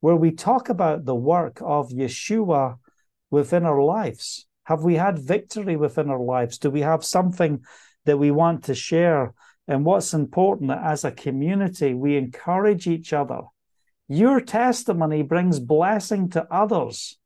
where 0.00 0.16
we 0.16 0.32
talk 0.32 0.68
about 0.68 1.04
the 1.04 1.14
work 1.14 1.60
of 1.62 1.90
Yeshua 1.90 2.76
within 3.30 3.64
our 3.64 3.82
lives. 3.82 4.46
Have 4.64 4.82
we 4.82 4.96
had 4.96 5.18
victory 5.18 5.76
within 5.76 6.10
our 6.10 6.20
lives? 6.20 6.58
Do 6.58 6.70
we 6.70 6.80
have 6.80 7.04
something 7.04 7.60
that 8.04 8.18
we 8.18 8.30
want 8.30 8.64
to 8.64 8.74
share? 8.74 9.34
And 9.68 9.84
what's 9.84 10.14
important 10.14 10.68
that 10.68 10.82
as 10.82 11.04
a 11.04 11.12
community, 11.12 11.94
we 11.94 12.16
encourage 12.16 12.86
each 12.86 13.12
other. 13.12 13.42
Your 14.08 14.40
testimony 14.40 15.22
brings 15.22 15.60
blessing 15.60 16.30
to 16.30 16.46
others. 16.52 17.16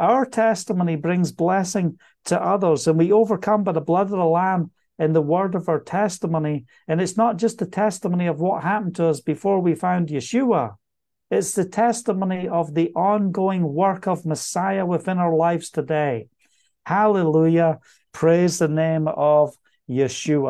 Our 0.00 0.24
testimony 0.24 0.96
brings 0.96 1.30
blessing 1.30 1.98
to 2.24 2.42
others, 2.42 2.88
and 2.88 2.98
we 2.98 3.12
overcome 3.12 3.64
by 3.64 3.72
the 3.72 3.80
blood 3.80 4.06
of 4.06 4.10
the 4.10 4.24
Lamb 4.24 4.70
and 4.98 5.14
the 5.14 5.20
word 5.20 5.54
of 5.54 5.68
our 5.68 5.80
testimony. 5.80 6.64
And 6.88 7.00
it's 7.00 7.16
not 7.18 7.36
just 7.36 7.58
the 7.58 7.66
testimony 7.66 8.26
of 8.26 8.40
what 8.40 8.62
happened 8.62 8.96
to 8.96 9.06
us 9.06 9.20
before 9.20 9.60
we 9.60 9.74
found 9.74 10.08
Yeshua, 10.08 10.76
it's 11.30 11.52
the 11.52 11.64
testimony 11.64 12.48
of 12.48 12.74
the 12.74 12.90
ongoing 12.96 13.62
work 13.62 14.08
of 14.08 14.26
Messiah 14.26 14.84
within 14.84 15.18
our 15.18 15.34
lives 15.34 15.70
today. 15.70 16.26
Hallelujah. 16.84 17.78
Praise 18.12 18.58
the 18.58 18.68
name 18.68 19.06
of 19.06 19.54
Yeshua. 19.88 20.48